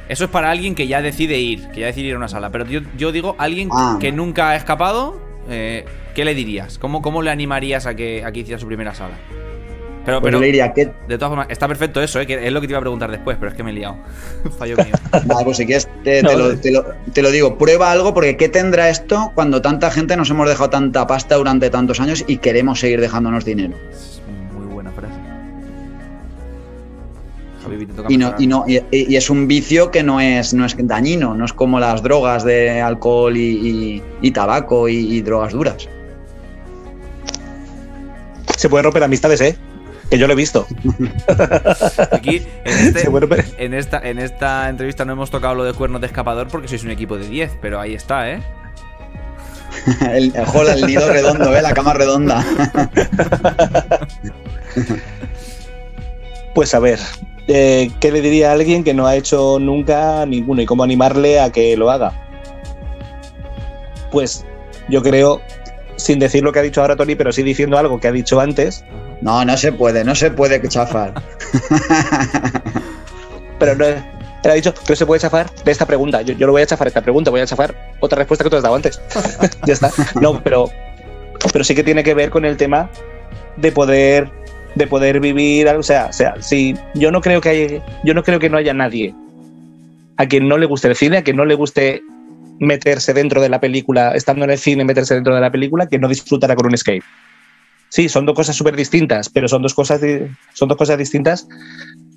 [0.09, 2.49] Eso es para alguien que ya decide ir, que ya decide ir a una sala.
[2.49, 3.97] Pero yo, yo digo, alguien Ah.
[3.99, 5.85] que nunca ha escapado, eh,
[6.15, 6.77] ¿qué le dirías?
[6.77, 9.15] ¿Cómo, ¿Cómo le animarías a que, a que hiciera su primera sala?
[10.03, 12.25] Pero, Pues pero yo le diría que, de todas formas, está perfecto eso, ¿eh?
[12.25, 13.97] Que es lo que te iba a preguntar después, pero es que me he liado.
[14.57, 14.87] fallo mío.
[15.25, 16.59] Vale, pues si quieres, te, No, te lo, no.
[16.59, 20.29] te lo- te lo digo, prueba algo, porque ¿qué tendrá esto cuando tanta gente nos
[20.31, 23.75] hemos dejado tanta pasta durante tantos años y queremos seguir dejándonos dinero?
[23.91, 24.21] Es
[24.57, 25.13] muy buena frase.
[27.63, 30.51] Javi, te toca Y, no, y, no, y, y es un vicio que no es,
[30.55, 34.95] no es dañino, no es como las drogas de alcohol y, y- y tabaco y,
[35.17, 35.87] y drogas duras.
[38.57, 39.55] Se puede romper amistades, ¿eh?
[40.12, 40.68] Que yo lo he visto.
[42.12, 43.07] Aquí, en, este-
[43.66, 46.84] en esta, en esta entrevista no hemos tocado lo de cuernos de escapador porque sois
[46.84, 48.43] un equipo de 10, pero ahí está, ¿eh?
[50.01, 51.62] El, el, joder, el nido redondo, ¿eh?
[51.62, 52.45] la cama redonda.
[56.53, 56.99] Pues a ver,
[57.47, 61.39] eh, ¿qué le diría a alguien que no ha hecho nunca ninguno y cómo animarle
[61.39, 62.12] a que lo haga?
[64.12, 64.45] Pues
[64.89, 65.41] yo creo,
[65.95, 68.41] sin decir lo que ha dicho ahora Tony, pero sí diciendo algo que ha dicho
[68.41, 68.84] antes,
[69.22, 71.13] No, no se puede, no se puede chafar.
[73.59, 73.86] pero no
[74.43, 76.22] él ha dicho que no se puede chafar de esta pregunta.
[76.24, 78.55] Yo, yo lo voy a chafar esta pregunta, voy a chafar otra respuesta que tú
[78.55, 78.99] has dado antes.
[79.67, 79.91] ya está.
[80.19, 80.69] No, pero,
[81.53, 82.89] pero sí que tiene que ver con el tema
[83.57, 84.30] de poder
[84.74, 88.24] de poder vivir, o sea, o sea, sí, yo no creo que hay, yo no
[88.24, 89.13] creo que no haya nadie
[90.15, 92.01] a quien no le guste el cine, a quien no le guste
[92.59, 95.99] meterse dentro de la película, estando en el cine, meterse dentro de la película, que
[95.99, 97.03] no disfrutará con un escape.
[97.91, 99.99] Sí, son dos cosas súper distintas, pero son dos cosas,
[100.53, 101.45] son dos cosas distintas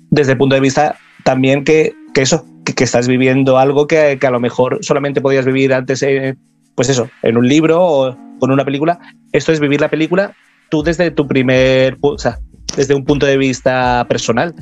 [0.09, 0.95] desde el punto de vista
[1.25, 5.45] también que, que eso, que, estás viviendo algo que, que a lo mejor solamente podías
[5.45, 6.37] vivir antes, eh,
[6.75, 8.99] pues eso, en un libro o con una película.
[9.33, 10.33] Esto es vivir la película
[10.69, 12.39] tú desde tu primer, o sea,
[12.77, 14.55] desde un punto de vista personal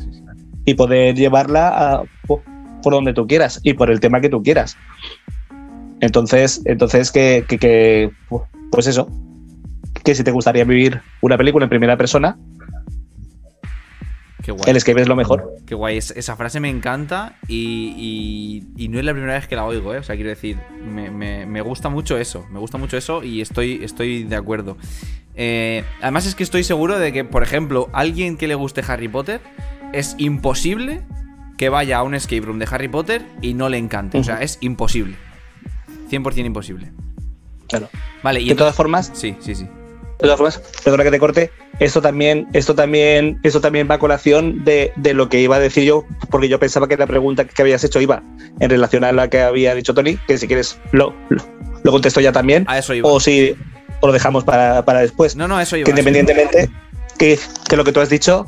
[0.65, 2.41] y poder llevarla por
[2.91, 4.75] donde tú quieras y por el tema que tú quieras.
[6.01, 9.07] Entonces, entonces que, que- que, pu- pues eso,
[10.03, 12.37] que si te gustaría vivir una película en primera persona,
[14.43, 14.69] Qué guay.
[14.69, 15.53] el escape es lo mejor.
[15.65, 15.97] Qué guay.
[15.97, 17.93] Es- esa frase me encanta y,
[18.77, 19.99] y- y no es la primera vez que la oigo, ¿eh?
[19.99, 22.45] O sea, quiero decir, me, me- me gusta mucho eso.
[22.51, 24.77] Me gusta mucho eso y estoy, estoy de acuerdo.
[25.35, 29.07] Eh, además es que estoy seguro de que, por ejemplo, alguien que le guste Harry
[29.07, 29.39] Potter,
[29.93, 31.01] es imposible
[31.57, 34.17] que vaya a un escape room de Harry Potter y no le encante.
[34.17, 35.15] O sea, es imposible.
[36.09, 36.91] 100% imposible.
[37.69, 37.87] Claro.
[38.21, 39.67] Vale, y De todas formas, Sí, sí, sí.
[40.83, 45.13] Perdona que te corte, esto también, esto también, esto también va a colación de, de,
[45.13, 47.99] lo que iba a decir yo, porque yo pensaba que la pregunta que habías hecho
[47.99, 48.23] iba
[48.59, 51.43] en relación a la que había dicho Tony, que si quieres lo, lo,
[51.83, 52.65] lo contesto ya también.
[52.67, 53.09] A eso iba.
[53.09, 53.55] O si
[53.99, 55.35] o lo dejamos para, para después.
[55.35, 55.85] No, no, eso iba.
[55.85, 56.69] Que independientemente
[57.17, 58.45] que, que lo que tú has dicho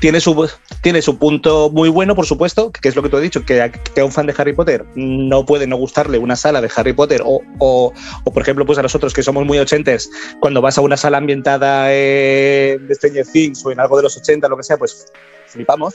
[0.00, 0.48] tiene su,
[0.82, 3.62] tiene su punto muy bueno, por supuesto, que es lo que tú has dicho, que
[3.62, 3.70] a,
[4.04, 7.42] un fan de Harry Potter no puede no gustarle una sala de Harry Potter o,
[7.58, 7.92] o,
[8.24, 11.92] por ejemplo, pues a nosotros que somos muy ochentes, cuando vas a una sala ambientada
[11.92, 15.06] en Stranger Things o en algo de los 80, lo que sea, pues
[15.46, 15.94] flipamos,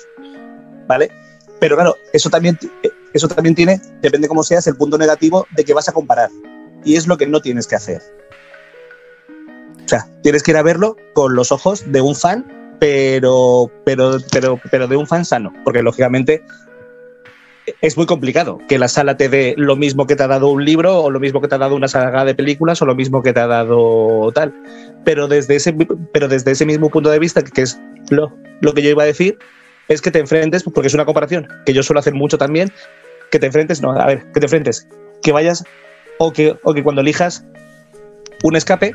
[0.88, 1.10] ¿vale?
[1.60, 2.60] Pero claro, eso también,
[3.14, 6.30] eso también tiene, depende cómo seas, el punto negativo de que vas a comparar.
[6.84, 8.02] Y es lo que no tienes que hacer.
[9.86, 14.18] O sea, tienes que ir a verlo con los ojos de un fan pero, pero,
[14.30, 16.44] pero, pero de un fan sano, porque lógicamente
[17.80, 20.66] es muy complicado que la sala te dé lo mismo que te ha dado un
[20.66, 23.24] libro o lo mismo que te ha dado una saga de películas o lo mismo
[23.24, 24.54] que te ha dado tal.
[25.06, 25.74] Pero desde ese,
[26.12, 27.80] pero desde ese mismo punto de vista, que es
[28.10, 29.38] lo, lo que yo iba a decir,
[29.88, 32.70] es que te enfrentes, porque es una comparación que yo suelo hacer mucho también,
[33.32, 34.90] que te enfrentes, no, a ver, que te enfrentes,
[35.22, 35.64] que vayas
[36.18, 37.46] o que, o que cuando elijas
[38.44, 38.94] un escape,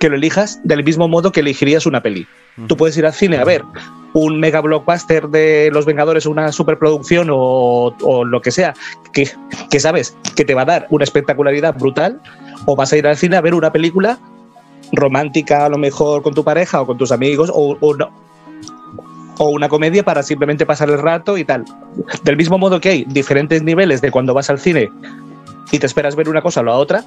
[0.00, 2.26] que lo elijas del mismo modo que elegirías una peli.
[2.66, 3.62] Tú puedes ir al cine a ver
[4.14, 8.74] un mega blockbuster de Los Vengadores, una superproducción o, o lo que sea,
[9.12, 9.30] que,
[9.70, 12.20] que, sabes que te va a dar una espectacularidad brutal,
[12.64, 14.18] o vas a ir al cine a ver una película
[14.92, 18.10] romántica, a lo mejor con tu pareja o con tus amigos, o, o, no,
[19.38, 21.64] o una comedia para simplemente pasar el rato y tal.
[22.24, 24.90] Del mismo modo que hay diferentes niveles de cuando vas al cine
[25.70, 27.04] y te esperas ver una cosa o la otra,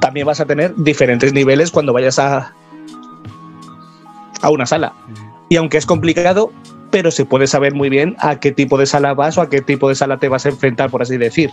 [0.00, 2.52] también vas a tener diferentes niveles cuando vayas a,
[4.40, 4.92] a una sala.
[5.48, 6.52] Y aunque es complicado,
[6.90, 9.60] pero se puede saber muy bien a qué tipo de sala vas o a qué
[9.60, 11.50] tipo de sala te vas a enfrentar, por así decir.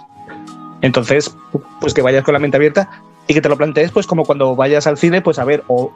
[0.81, 1.35] Entonces,
[1.79, 2.89] pues que vayas con la mente abierta
[3.27, 5.91] y que te lo plantees, pues como cuando vayas al cine, pues a ver o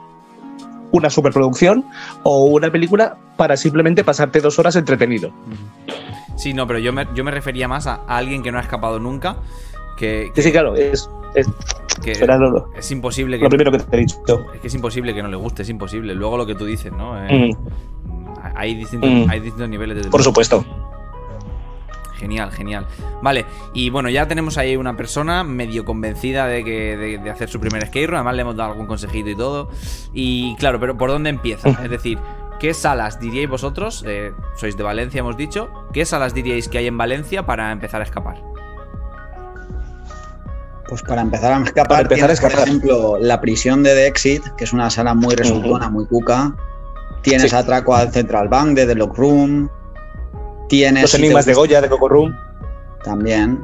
[0.90, 1.84] una superproducción
[2.22, 5.32] o una película para simplemente pasarte dos horas entretenido.
[6.36, 8.62] Sí, no, pero yo me, yo me refería más a, a alguien que no ha
[8.62, 9.36] escapado nunca.
[9.96, 11.48] Que, que, sí, claro, es, es,
[12.02, 12.12] que
[12.76, 14.16] es imposible que lo primero que te he dicho.
[14.54, 16.14] Es que es imposible que no le guste, es imposible.
[16.14, 17.16] Luego lo que tú dices, ¿no?
[17.26, 17.54] Eh,
[18.04, 18.26] Mm,
[18.56, 19.30] hay, distintos, Mm.
[19.30, 20.64] hay distintos niveles de por supuesto.
[22.16, 22.86] Genial, genial.
[23.20, 27.48] Vale, y bueno, ya tenemos ahí una persona medio convencida de que de, de hacer
[27.48, 28.16] su primer skate room.
[28.18, 29.70] Además, le hemos dado algún consejito y todo.
[30.12, 31.68] Y claro, pero ¿por dónde empieza?
[31.82, 32.18] Es decir,
[32.60, 34.04] ¿qué salas diríais vosotros?
[34.06, 35.68] Eh, sois de Valencia, hemos dicho.
[35.92, 38.40] ¿Qué salas diríais que hay en Valencia para empezar a escapar?
[40.92, 42.68] Pues para empezar a escapar, Para empezar a tienes, por escapar.
[42.68, 46.54] ejemplo, la prisión de The Exit, que es una sala muy resultona, muy cuca.
[47.22, 47.56] Tienes Sí.
[47.56, 49.70] atraco al Central Bank de The Lock Room.
[50.68, 51.00] Tienes.
[51.04, 52.36] Los si enigmas de Goya, de Coco Room.
[53.04, 53.58] También.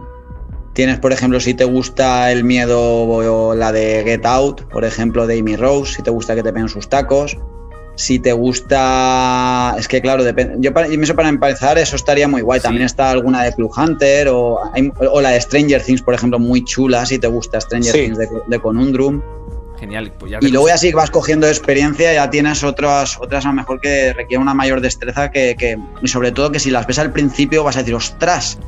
[0.73, 5.27] Tienes, por ejemplo, si te gusta el miedo o la de Get Out, por ejemplo,
[5.27, 7.37] de Amy Rose, si te gusta que te peguen sus tacos.
[7.99, 9.75] Si te gusta.
[9.77, 10.55] Es que, claro, depende.
[10.61, 12.61] Yo, para, pienso para empezar, eso estaría muy guay.
[12.61, 12.65] Sí.
[12.65, 16.39] También está alguna de Clue Hunter o, hay- o la de Stranger Things, por ejemplo,
[16.39, 18.03] muy chula, si te gusta Stranger Sí.
[18.03, 19.21] Things de, de Conundrum.
[19.81, 23.49] Genial, pues ya Y luego ya sí vas cogiendo experiencia, ya tienes otras, otras a
[23.49, 26.87] lo mejor que requieren una mayor destreza que, que- y sobre todo que si las
[26.87, 28.59] ves al principio vas a decir, ostras,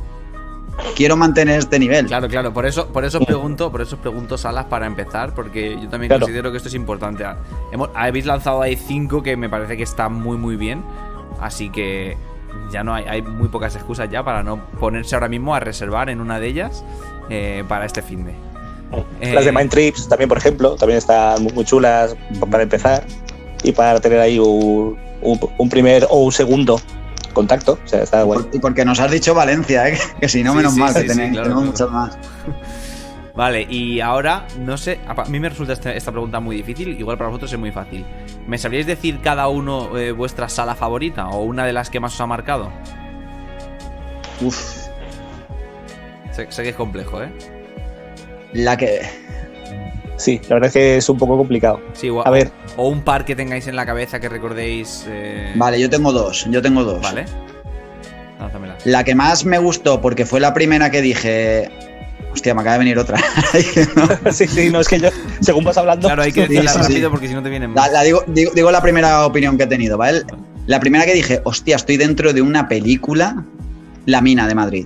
[0.95, 2.05] quiero mantener este nivel.
[2.07, 5.33] Claro, claro, por eso, por eso os pregunto, por eso os pregunto salas para empezar,
[5.33, 6.21] porque yo también Claro.
[6.25, 7.23] considero que esto es importante.
[7.71, 10.83] Hemos- habéis lanzado ahí cinco que me parece que está muy muy bien.
[11.39, 12.17] Así que
[12.71, 16.09] ya no hay, hay muy pocas excusas ya para no ponerse ahora mismo a reservar
[16.09, 16.83] en una de ellas
[17.29, 18.33] eh, para este fin de.
[19.21, 22.15] Eh, Las de Mind Trips también, por ejemplo, también están muy, chulas
[22.49, 23.05] para empezar
[23.63, 26.79] y para tener ahí un, un- un primer o un segundo
[27.33, 27.79] contacto.
[27.83, 28.41] O sea, está guay.
[28.53, 29.97] Y porque nos has dicho Valencia, ¿eh?
[30.19, 31.91] que si no, Sí, menos sí, mal, sí, que sí, tenéis- claro, tenemos claro.
[31.91, 32.17] muchas más.
[33.35, 37.17] Vale, y ahora, no sé, a mí me resulta este- esta pregunta muy difícil, igual
[37.17, 38.05] para vosotros es muy fácil.
[38.45, 42.13] ¿Me sabríais decir cada uno eh, vuestra sala favorita o una de las que más
[42.13, 42.69] os ha marcado?
[44.41, 44.87] Uf,
[46.33, 47.29] Sé, sé que es complejo, ¿eh?
[48.53, 49.01] la que.
[50.21, 51.81] Sí, la verdad es que es un poco complicado.
[51.93, 52.51] Sí, o, A ver.
[52.77, 55.05] o un par que tengáis en la cabeza que recordéis.
[55.07, 57.01] eh, Vale, yo tengo dos, yo tengo dos.
[57.01, 57.25] Vale.
[58.39, 58.77] Lánzamela.
[58.85, 61.69] La que más me gustó, porque fue la primera que dije.
[62.33, 63.17] Hostia, me acaba de venir otra.
[64.31, 65.09] sí, sí, no es que yo,
[65.41, 66.07] según vas hablando.
[66.07, 66.83] Claro, hay que decirla sí, sí.
[66.93, 67.91] rápido porque si no te vienen La, más.
[67.91, 70.21] la digo, digo, digo la primera opinión que he tenido, ¿vale?
[70.67, 73.43] La primera que dije, hostia, estoy dentro de una película,
[74.05, 74.85] La Mina de Madrid.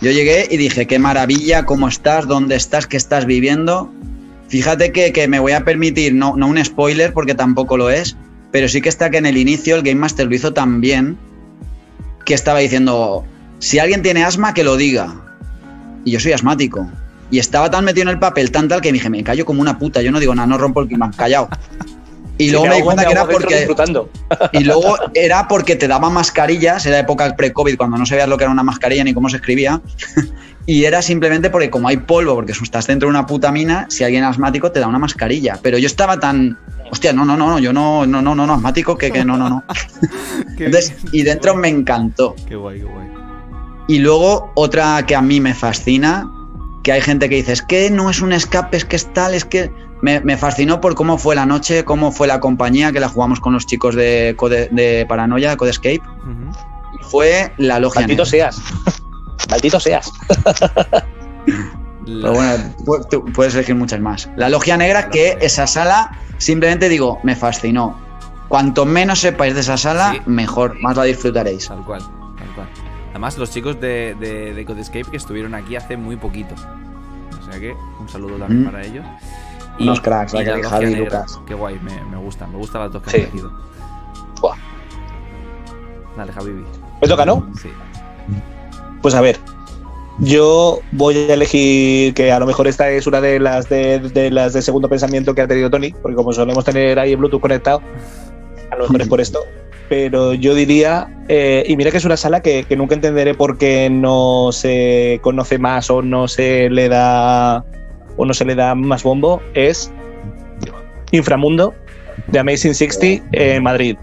[0.00, 3.92] Yo llegué y dije, qué maravilla, cómo estás, dónde estás, qué estás viviendo.
[4.48, 8.16] Fíjate que, que me voy a permitir, no, no un spoiler porque tampoco lo es,
[8.52, 11.18] pero sí que está que en el inicio el Game Master lo hizo tan bien
[12.24, 13.24] que estaba diciendo,
[13.58, 15.14] si alguien tiene asma, que lo diga.
[16.04, 16.90] Y yo soy asmático.
[17.30, 19.78] Y estaba tan metido en el papel, tan tal, que dije, me callo como una
[19.78, 21.48] puta, yo no digo nada, no rompo el clima, callado.
[22.38, 23.56] Y luego Sí, me di cuenta que era porque.
[23.56, 24.10] disfrutando.
[24.52, 28.44] Y luego era porque te daban mascarillas, era época pre-COVID, cuando no sabías lo que
[28.44, 29.80] era una mascarilla ni cómo se escribía.
[30.68, 34.02] Y era simplemente porque, como hay polvo, porque estás dentro de una puta mina, si
[34.02, 35.60] alguien es asmático te da una mascarilla.
[35.62, 36.58] Pero yo estaba tan.
[36.90, 39.36] Hostia, no, no, no, no, yo no, no, no, no, no, asmático, que, que no,
[39.36, 39.64] no, no.
[40.58, 42.34] Entonces, y dentro me encantó.
[42.48, 43.06] Qué guay, qué guay.
[43.88, 46.28] Y luego otra que a mí me fascina,
[46.82, 49.34] que hay gente que dice, es que no es un escape, es que es tal,
[49.34, 49.70] es que
[50.02, 53.40] me, me fascinó por cómo fue la noche, cómo fue la compañía, que la jugamos
[53.40, 56.00] con los chicos de, Code- de Paranoia, Codescape.
[56.22, 56.50] Ujú.
[57.00, 58.02] Y fue la logia.
[58.02, 58.52] Maldito negra.
[58.52, 58.62] seas.
[59.50, 60.12] Maldito seas.
[62.06, 62.74] La- Pero bueno,
[63.10, 64.30] tú puedes elegir muchas más.
[64.36, 67.98] La logia negra, que esa sala, simplemente digo, me fascinó.
[68.48, 70.20] Cuanto menos sepáis de esa sala, Sí.
[70.26, 71.66] mejor, más la disfrutaréis.
[71.66, 72.00] Tal cual,
[72.38, 72.68] tal cual.
[73.10, 76.54] Además, los chicos de, de, de Codescape que estuvieron aquí hace muy poquito.
[77.40, 78.66] O sea que un saludo también Mm.
[78.66, 79.04] para ellos.
[79.78, 80.94] Unos cracks, y la Javi y.
[80.96, 81.40] Lucas.
[81.46, 83.16] Qué guay, me, me gustan, me gustan las dos que Sí.
[83.16, 83.52] han elegido.
[84.40, 84.56] Buah.
[86.16, 86.64] Dale, Javi.
[87.02, 87.46] Me toca, ¿no?
[87.60, 87.68] Sí.
[89.02, 89.38] Pues a ver.
[90.18, 94.30] Yo voy a elegir que a lo mejor esta es una de las de, de
[94.30, 97.42] las de segundo pensamiento que ha tenido Tony, porque como solemos tener ahí el Bluetooth
[97.42, 97.82] conectado,
[98.70, 99.40] a lo mejor es por esto.
[99.90, 103.58] Pero yo diría, eh, y mira que es una sala que, que nunca entenderé por
[103.58, 107.62] qué no se conoce más o no se le da
[108.16, 109.90] o no se le da más bombo, es
[111.10, 111.74] Inframundo
[112.28, 113.96] de Amazing 60 en Madrid.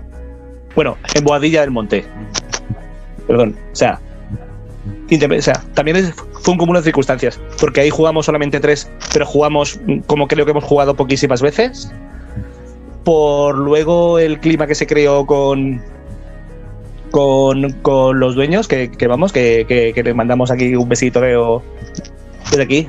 [0.76, 2.06] Bueno, en Boadilla del Monte.
[3.28, 3.56] Perdón.
[3.72, 4.00] O sea,
[5.12, 9.80] o sea, también fue un cúmulo de circunstancias, porque ahí jugamos solamente tres, pero jugamos
[10.08, 11.92] como creo que hemos jugado poquísimas veces.
[13.04, 15.82] Por luego el clima que se creó con
[17.12, 21.62] con, con los dueños, que, vamos, que, que, les mandamos aquí un besito veo
[22.50, 22.88] desde aquí,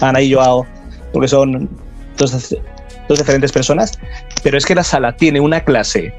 [0.00, 0.66] Ana y Joao,
[1.12, 1.68] porque son
[2.16, 2.54] dos,
[3.08, 3.98] dos diferentes personas,
[4.42, 6.12] pero es que la sala tiene una clase.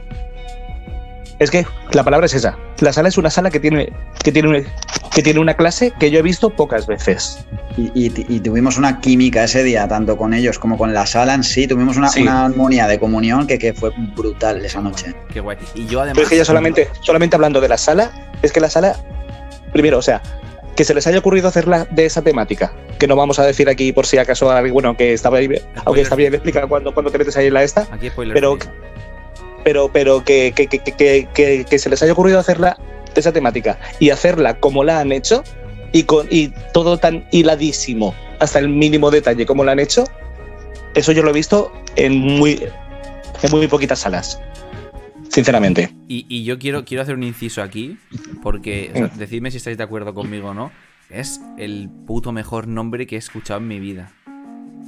[1.40, 2.56] Es que la palabra es esa.
[2.82, 3.92] La sala es una sala que tiene,
[4.24, 4.64] que tiene,
[5.12, 7.40] que tiene una clase que yo he visto pocas veces.
[7.78, 11.34] Y, y- y tuvimos una química ese día, tanto con ellos como con la sala
[11.34, 11.66] en sí.
[11.68, 12.22] Tuvimos una, Sí.
[12.22, 15.16] una armonía de comunión que, que fue brutal esa noche.
[15.34, 15.58] Qué guay.
[15.74, 16.14] Y yo además.
[16.16, 18.12] Pero es que ya solamente, solamente hablando de la sala,
[18.44, 18.96] es que la sala,
[19.74, 20.22] primero, o sea,
[20.82, 23.92] que se les haya ocurrido hacerla de esa temática, que no vamos a decir aquí
[23.94, 25.48] por si acaso, bueno, que estaba ahí,
[25.86, 28.58] aunque está bien, explica cuando, cuando te metes ahí en la esta, Aquí pero,
[29.64, 32.78] pero, pero que, que, que- que se les haya ocurrido hacerla
[33.14, 35.44] de esa temática y hacerla como la han hecho
[35.92, 40.06] y, con, y todo tan hiladísimo hasta el mínimo detalle como la han hecho,
[40.96, 42.68] eso yo lo he visto en muy,
[43.44, 44.40] en muy poquitas salas,
[45.32, 45.94] sinceramente.
[46.08, 47.98] Y, y yo quiero, quiero hacer un inciso aquí,
[48.44, 49.18] porque o sea, Mm.
[49.18, 50.72] decidme si estáis de acuerdo conmigo o no.
[51.10, 54.12] Es el puto mejor nombre que he escuchado en mi vida.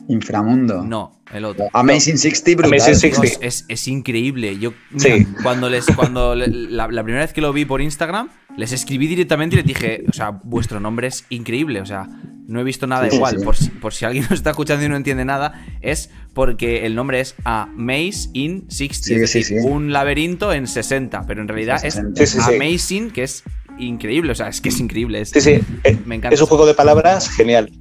[0.09, 0.83] Inframundo.
[0.83, 1.65] No, el otro.
[1.73, 2.73] Amazing 60, brutal.
[2.79, 3.21] Amazing 60.
[3.21, 4.57] Dios, es, es increíble.
[4.59, 8.29] Yo mira, cuando les cuando le- la, la primera vez que lo vi por Instagram,
[8.57, 12.07] les escribí directamente y les dije, o sea, vuestro nombre es increíble, o sea,
[12.47, 13.39] no he visto nada Sí, igual.
[13.39, 13.45] sí.
[13.45, 16.93] Por, si, por si alguien nos está escuchando y no entiende nada, es porque el
[16.95, 21.47] nombre es A Maze in 60, Sí, es decir, un laberinto en 60, pero en
[21.47, 22.25] realidad es 60.
[22.25, 22.55] Sí, sí, sí.
[22.55, 23.43] Amazing, que es
[23.79, 25.21] increíble, o sea, es que es increíble.
[25.21, 26.35] Es, Sí, sí, eh, Me encanta.
[26.35, 27.71] es un juego de palabras genial.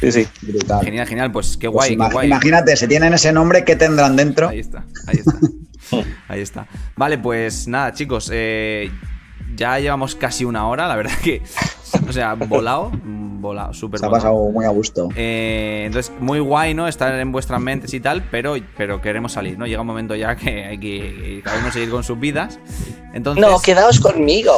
[0.00, 0.26] Sí, sí.
[0.42, 0.84] Brutal.
[0.84, 2.26] Genial, genial, pues qué Pues qué guay.
[2.26, 4.48] Imagínate, si tienen ese nombre, ¿qué tendrán dentro?
[4.48, 5.38] Ahí está, ahí está.
[6.28, 6.66] ahí está.
[6.96, 8.28] Vale, pues nada, chicos.
[8.32, 8.90] eh,
[9.56, 11.42] ya llevamos casi una hora, la verdad que.
[12.08, 12.90] O sea, volado.
[13.38, 15.08] Volado, súper Se ha pasado muy a gusto.
[15.14, 16.88] Eh, entonces, muy guay, ¿no?
[16.88, 19.66] Estar en vuestras mentes y tal, pero, pero queremos salir, ¿no?
[19.66, 22.58] Llega un momento ya que hay que cada uno seguir con sus vidas.
[23.12, 24.52] Entonces, No, quedaos conmigo.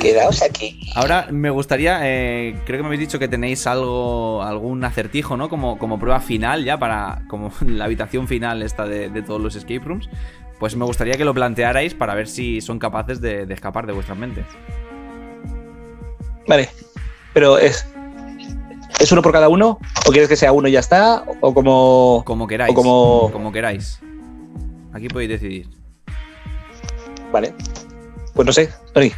[0.00, 0.80] Quedaos aquí.
[0.94, 5.48] ahora me gustaría, eh, creo que me habéis dicho que tenéis algo, algún acertijo, ¿no?
[5.48, 9.56] Como, como prueba final ya para, como la habitación final esta de, de todos los
[9.56, 10.08] escape rooms.
[10.58, 13.92] Pues me gustaría que lo plantearais para ver si son capaces de, de escapar de
[13.92, 14.44] vuestras mentes.
[16.46, 16.68] Vale.
[17.34, 17.86] Pero es.
[19.00, 19.78] ¿Es uno por cada uno?
[20.06, 21.24] ¿O quieres que sea uno y ya está?
[21.40, 22.22] ¿O como.?
[22.26, 22.72] Como queráis.
[22.72, 24.00] O como- como queráis.
[24.92, 25.68] Aquí podéis decidir.
[27.30, 27.54] Vale.
[28.34, 29.12] Pues no sé, Tony.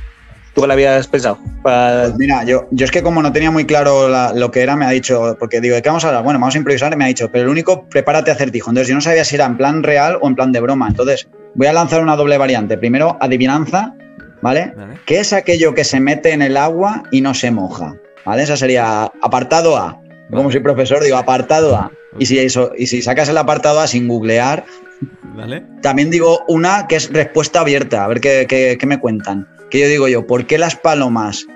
[0.55, 1.38] ¿Tú lo habías pensado?
[1.62, 4.74] Pues mira, yo, yo es que como no tenía muy claro la- lo que era,
[4.76, 6.24] me ha dicho, porque digo, ¿de qué vamos a hablar?
[6.24, 8.70] Bueno, vamos a improvisar, y me ha dicho, pero el único, prepárate a acertijo.
[8.70, 10.88] Entonces yo no sabía si era en plan real o en plan de broma.
[10.88, 12.76] Entonces voy a lanzar una doble variante.
[12.78, 13.94] Primero, adivinanza,
[14.42, 14.72] ¿vale?
[14.76, 14.98] ¿Vale?
[15.07, 17.94] ¿Qué es aquello que se mete en el agua y no se moja?
[18.24, 18.42] ¿Vale?
[18.42, 20.01] Esa sería apartado A.
[20.30, 20.53] Como Vale.
[20.53, 21.90] soy profesor, digo apartado A.
[22.18, 24.64] Y si, eso, y si sacas el apartado A sin googlear,
[25.36, 25.64] ¿Vale?
[25.80, 29.46] también digo una que es respuesta abierta, a ver qué, qué- qué me cuentan.
[29.70, 31.46] Que yo digo yo, ¿por qué las palomas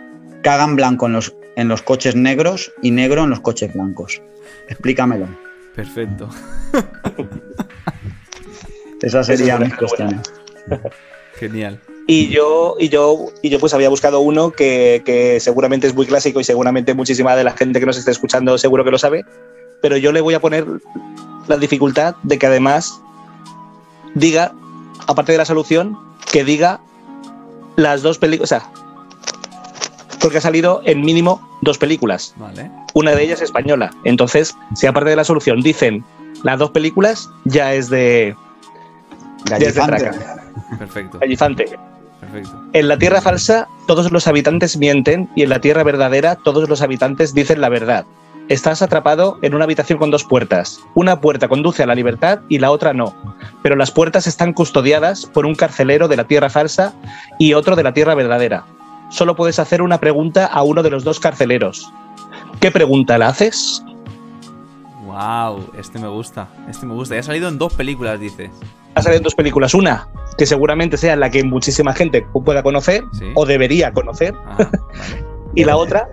[0.43, 4.23] cagan blanco en los, en los coches negros y negro en los coches blancos?
[4.69, 5.27] Explícamelo.
[5.75, 6.29] Perfecto.
[9.03, 10.21] Esas serían mis cuestiones.
[11.35, 11.81] Genial.
[12.07, 16.07] Y yo, y yo, y yo pues había buscado uno que, que, seguramente es muy
[16.07, 19.25] clásico y seguramente muchísima de la gente que nos esté escuchando seguro que lo sabe,
[19.83, 20.67] pero yo le voy a poner
[21.49, 23.01] la dificultad de que además
[24.15, 24.55] diga,
[25.07, 25.99] aparte de la solución,
[26.31, 26.81] que diga
[27.77, 28.71] las dos películas, o sea,
[30.21, 32.35] porque ha salido en mínimo dos películas.
[32.37, 32.71] Vale.
[32.95, 33.91] Una de ellas española.
[34.05, 36.05] Entonces, si aparte de la solución dicen
[36.43, 38.35] las dos películas, ya es de...
[39.47, 40.05] Ya es de Gallifante.
[40.05, 40.45] traca.
[40.79, 41.19] Perfecto.
[41.19, 41.79] Gallifante.
[42.21, 42.63] Perfecto.
[42.73, 46.81] En la tierra falsa todos los habitantes mienten y en la tierra verdadera todos los
[46.81, 48.07] habitantes dicen la verdad.
[48.49, 50.81] Estás atrapado en una habitación con dos puertas.
[50.95, 53.15] Una puerta conduce a la libertad y la otra no.
[53.63, 56.93] Pero las puertas están custodiadas por un carcelero de la tierra falsa
[57.39, 58.65] y otro de la tierra verdadera.
[59.11, 61.91] Solo puedes hacer una pregunta a uno de los dos carceleros.
[62.61, 63.83] ¿Qué pregunta la haces?
[65.07, 66.49] Wow, este me gusta.
[66.69, 67.15] Este me gusta.
[67.15, 68.51] Ya ha salido en dos películas, dices.
[68.95, 69.73] Ha salido en dos películas.
[69.75, 73.27] Una que seguramente sea la que muchísima gente pueda conocer Sí.
[73.35, 74.35] o debería conocer.
[74.47, 75.25] Ah, vale.
[75.55, 76.09] y la otra,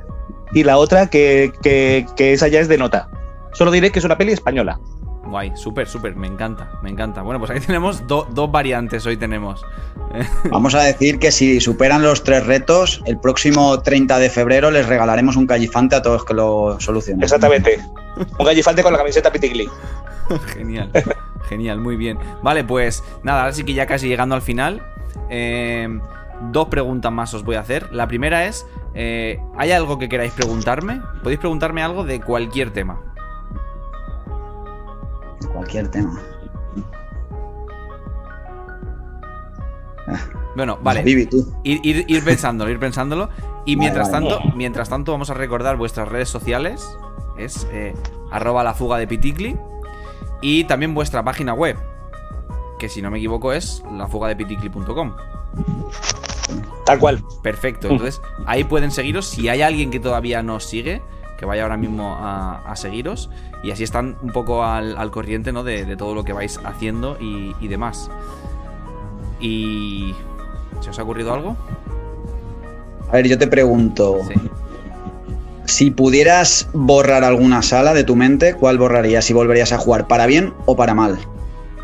[0.53, 3.09] y la otra que, que, que esa ya es de nota.
[3.53, 4.79] Solo diré que es una peli española.
[5.25, 6.15] Guay, súper, súper.
[6.15, 7.21] Me encanta, me encanta.
[7.21, 9.05] Bueno, pues aquí tenemos do- dos variantes.
[9.05, 9.63] Hoy tenemos.
[10.49, 14.87] Vamos a decir que si superan los tres retos, el próximo 30 de febrero les
[14.87, 17.23] regalaremos un callifante a todos los que lo solucionen.
[17.23, 17.79] Exactamente.
[18.39, 19.69] Un gallifante con la camiseta Pitigli.
[20.53, 20.89] Genial,
[21.49, 22.17] genial, muy bien.
[22.41, 24.81] Vale, pues nada, ahora sí que ya casi llegando al final.
[25.29, 25.87] eh,
[26.51, 27.91] dos preguntas más os voy a hacer.
[27.93, 31.01] La primera es: eh, ¿hay algo que queráis preguntarme?
[31.23, 32.99] Podéis preguntarme algo de cualquier tema.
[35.53, 36.19] Cualquier tema.
[40.55, 41.03] Bueno, vale.
[41.03, 41.53] Vivi, tú.
[41.63, 43.29] Ir, ir- ir pensándolo, ir pensándolo.
[43.65, 46.97] Y mientras tanto, mientras tanto, vamos a recordar vuestras redes sociales.
[47.37, 47.93] Es eh,
[48.31, 49.57] arroba la fuga de Piticli.
[50.41, 51.77] Y también vuestra página web.
[52.79, 55.13] Que si no me equivoco es lafugadepiticli.com.
[56.85, 57.23] Tal cual.
[57.41, 57.87] Perfecto.
[57.89, 59.27] Entonces, ahí pueden seguiros.
[59.27, 61.01] Si hay alguien que todavía no os sigue,
[61.37, 63.29] que vaya ahora mismo a, a seguiros.
[63.63, 65.63] Y así están un poco al, al corriente, ¿no?
[65.63, 68.09] De, de todo lo que vais haciendo y, y demás.
[69.39, 70.13] Y.
[70.81, 71.55] ¿Se os ha ocurrido algo?
[73.09, 74.33] A ver, yo te pregunto, Sí.
[75.65, 79.25] si pudieras borrar alguna sala de tu mente, ¿cuál borrarías?
[79.25, 81.19] ¿Si volverías a jugar para bien o para mal?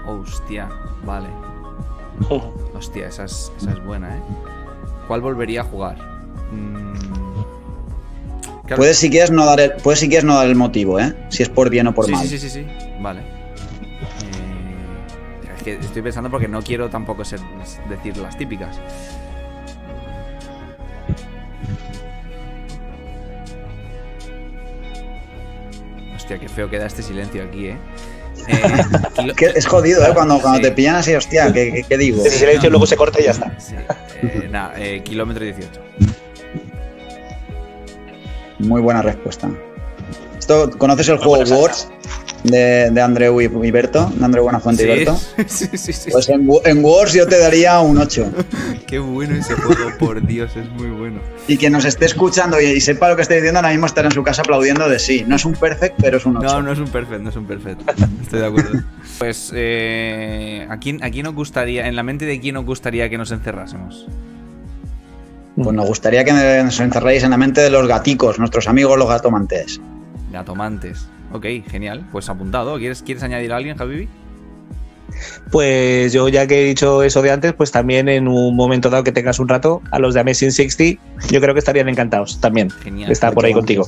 [0.07, 0.69] Hostia,
[1.05, 1.27] vale.
[2.75, 4.21] Hostia, esa es, esa es buena, ¿eh?
[5.07, 5.97] ¿Cuál volvería a jugar?
[6.51, 6.93] Mm.
[8.75, 11.15] Puedes si quieres no dar el, puedes si quieres no dar el motivo, ¿eh?
[11.29, 12.27] Si es por bien o por sí, mal.
[12.27, 12.67] sí, sí, sí, sí.
[12.99, 13.21] Vale.
[13.21, 13.23] Eh,
[15.55, 17.39] es que estoy pensando porque no quiero tampoco ser,
[17.89, 18.77] decir las típicas.
[26.13, 27.77] Hostia, qué feo queda este silencio aquí, ¿eh?
[29.17, 30.11] Eh, Que es jodido, ¿eh?
[30.13, 30.63] Cuando, cuando Sí.
[30.63, 32.23] te pillan así, hostia, ¿qué, qué- qué digo?
[32.25, 33.51] Ese silencio luego se corta y ya está.
[33.59, 33.75] Sí,
[34.21, 35.81] eh, nada, eh, kilómetro 18.
[38.59, 39.49] Muy buena respuesta.
[40.37, 41.61] Esto, ¿Conoces el Muy juego.
[41.61, 41.87] Wars
[42.43, 44.11] de, de Andreu y y Berto?
[44.15, 45.19] De Andreu Buenafuente y Berto.
[45.47, 46.09] sí, sí, sí.
[46.11, 48.31] Pues en, en Wars yo te daría un 8.
[48.87, 51.19] Qué bueno ese juego, por Dios, es muy bueno.
[51.47, 54.07] Y quien nos esté escuchando y, y sepa lo que estoy diciendo, ahora mismo estará
[54.07, 55.25] en su casa aplaudiendo de sí.
[55.27, 56.47] No es un perfect, pero es un 8.
[56.47, 57.83] No, no es un perfecto, no es un perfecto.
[58.21, 58.79] Estoy de acuerdo.
[59.17, 63.09] Pues, eh, ¿a, quién, ¿a quién os gustaría, en la mente de quién os gustaría
[63.09, 64.05] que nos encerrásemos?
[65.55, 69.09] Pues nos gustaría que nos encerréis en la mente de los gaticos, nuestros amigos los
[69.09, 69.81] gatomantes.
[70.31, 71.07] Gatomantes.
[71.33, 72.07] Ok, genial.
[72.11, 72.77] Pues apuntado.
[72.77, 74.07] ¿Quieres, ¿quieres añadir a alguien, Javibi?
[75.51, 79.03] Pues yo ya que he dicho eso de antes, pues también en un momento dado
[79.03, 82.69] que tengas un rato, a los de Amazing 60, yo creo que estarían encantados también.
[82.69, 83.07] Genial.
[83.07, 83.87] de estar por ahí contigo.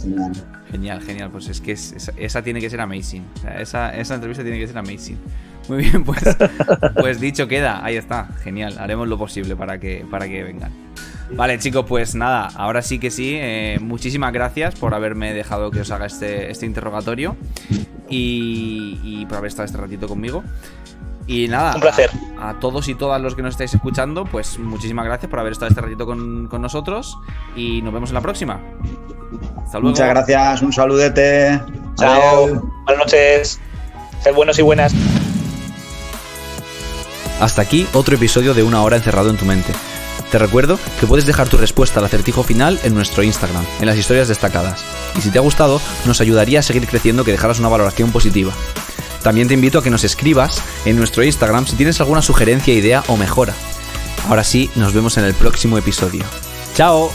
[0.72, 1.30] Genial, genial.
[1.32, 3.26] Pues es que es- esa, esa tiene que ser amazing.
[3.38, 5.18] O sea, esa, esa entrevista tiene que ser amazing.
[5.68, 6.20] Muy bien, pues,
[7.00, 7.84] pues dicho queda.
[7.84, 8.28] Ahí está.
[8.44, 8.78] Genial.
[8.80, 10.72] Haremos lo posible para que, para que vengan.
[11.32, 13.36] Vale, chicos, pues nada, ahora sí que sí.
[13.38, 17.36] eh, muchísimas gracias por haberme dejado que os haga este, este interrogatorio
[18.10, 20.44] y, y por haber estado este ratito conmigo.
[21.30, 22.10] Y nada, Un placer.
[22.40, 25.52] A, a todos y todas los que nos estáis escuchando, pues muchísimas gracias por haber
[25.52, 27.20] estado este ratito con, con nosotros
[27.56, 28.60] y nos vemos en la próxima.
[29.64, 29.90] Hasta luego.
[29.92, 31.62] Muchas gracias, un saludete.
[31.98, 32.48] Chao.
[32.86, 33.60] Buenas noches.
[34.24, 34.92] Sed buenos y buenas.
[37.40, 39.72] Hasta aquí otro episodio de Una hora encerrado en tu mente.
[40.32, 43.98] Te recuerdo que puedes dejar tu respuesta al acertijo final en nuestro Instagram, en las
[43.98, 44.84] historias destacadas.
[45.16, 48.52] Y si te ha gustado, nos ayudaría a seguir creciendo que dejaras una valoración positiva.
[49.24, 53.04] También te invito a que nos escribas en nuestro Instagram si tienes alguna sugerencia, idea
[53.08, 53.54] o mejora.
[54.28, 56.24] Ahora sí, nos vemos en el próximo episodio.
[56.76, 57.12] ¡Chao!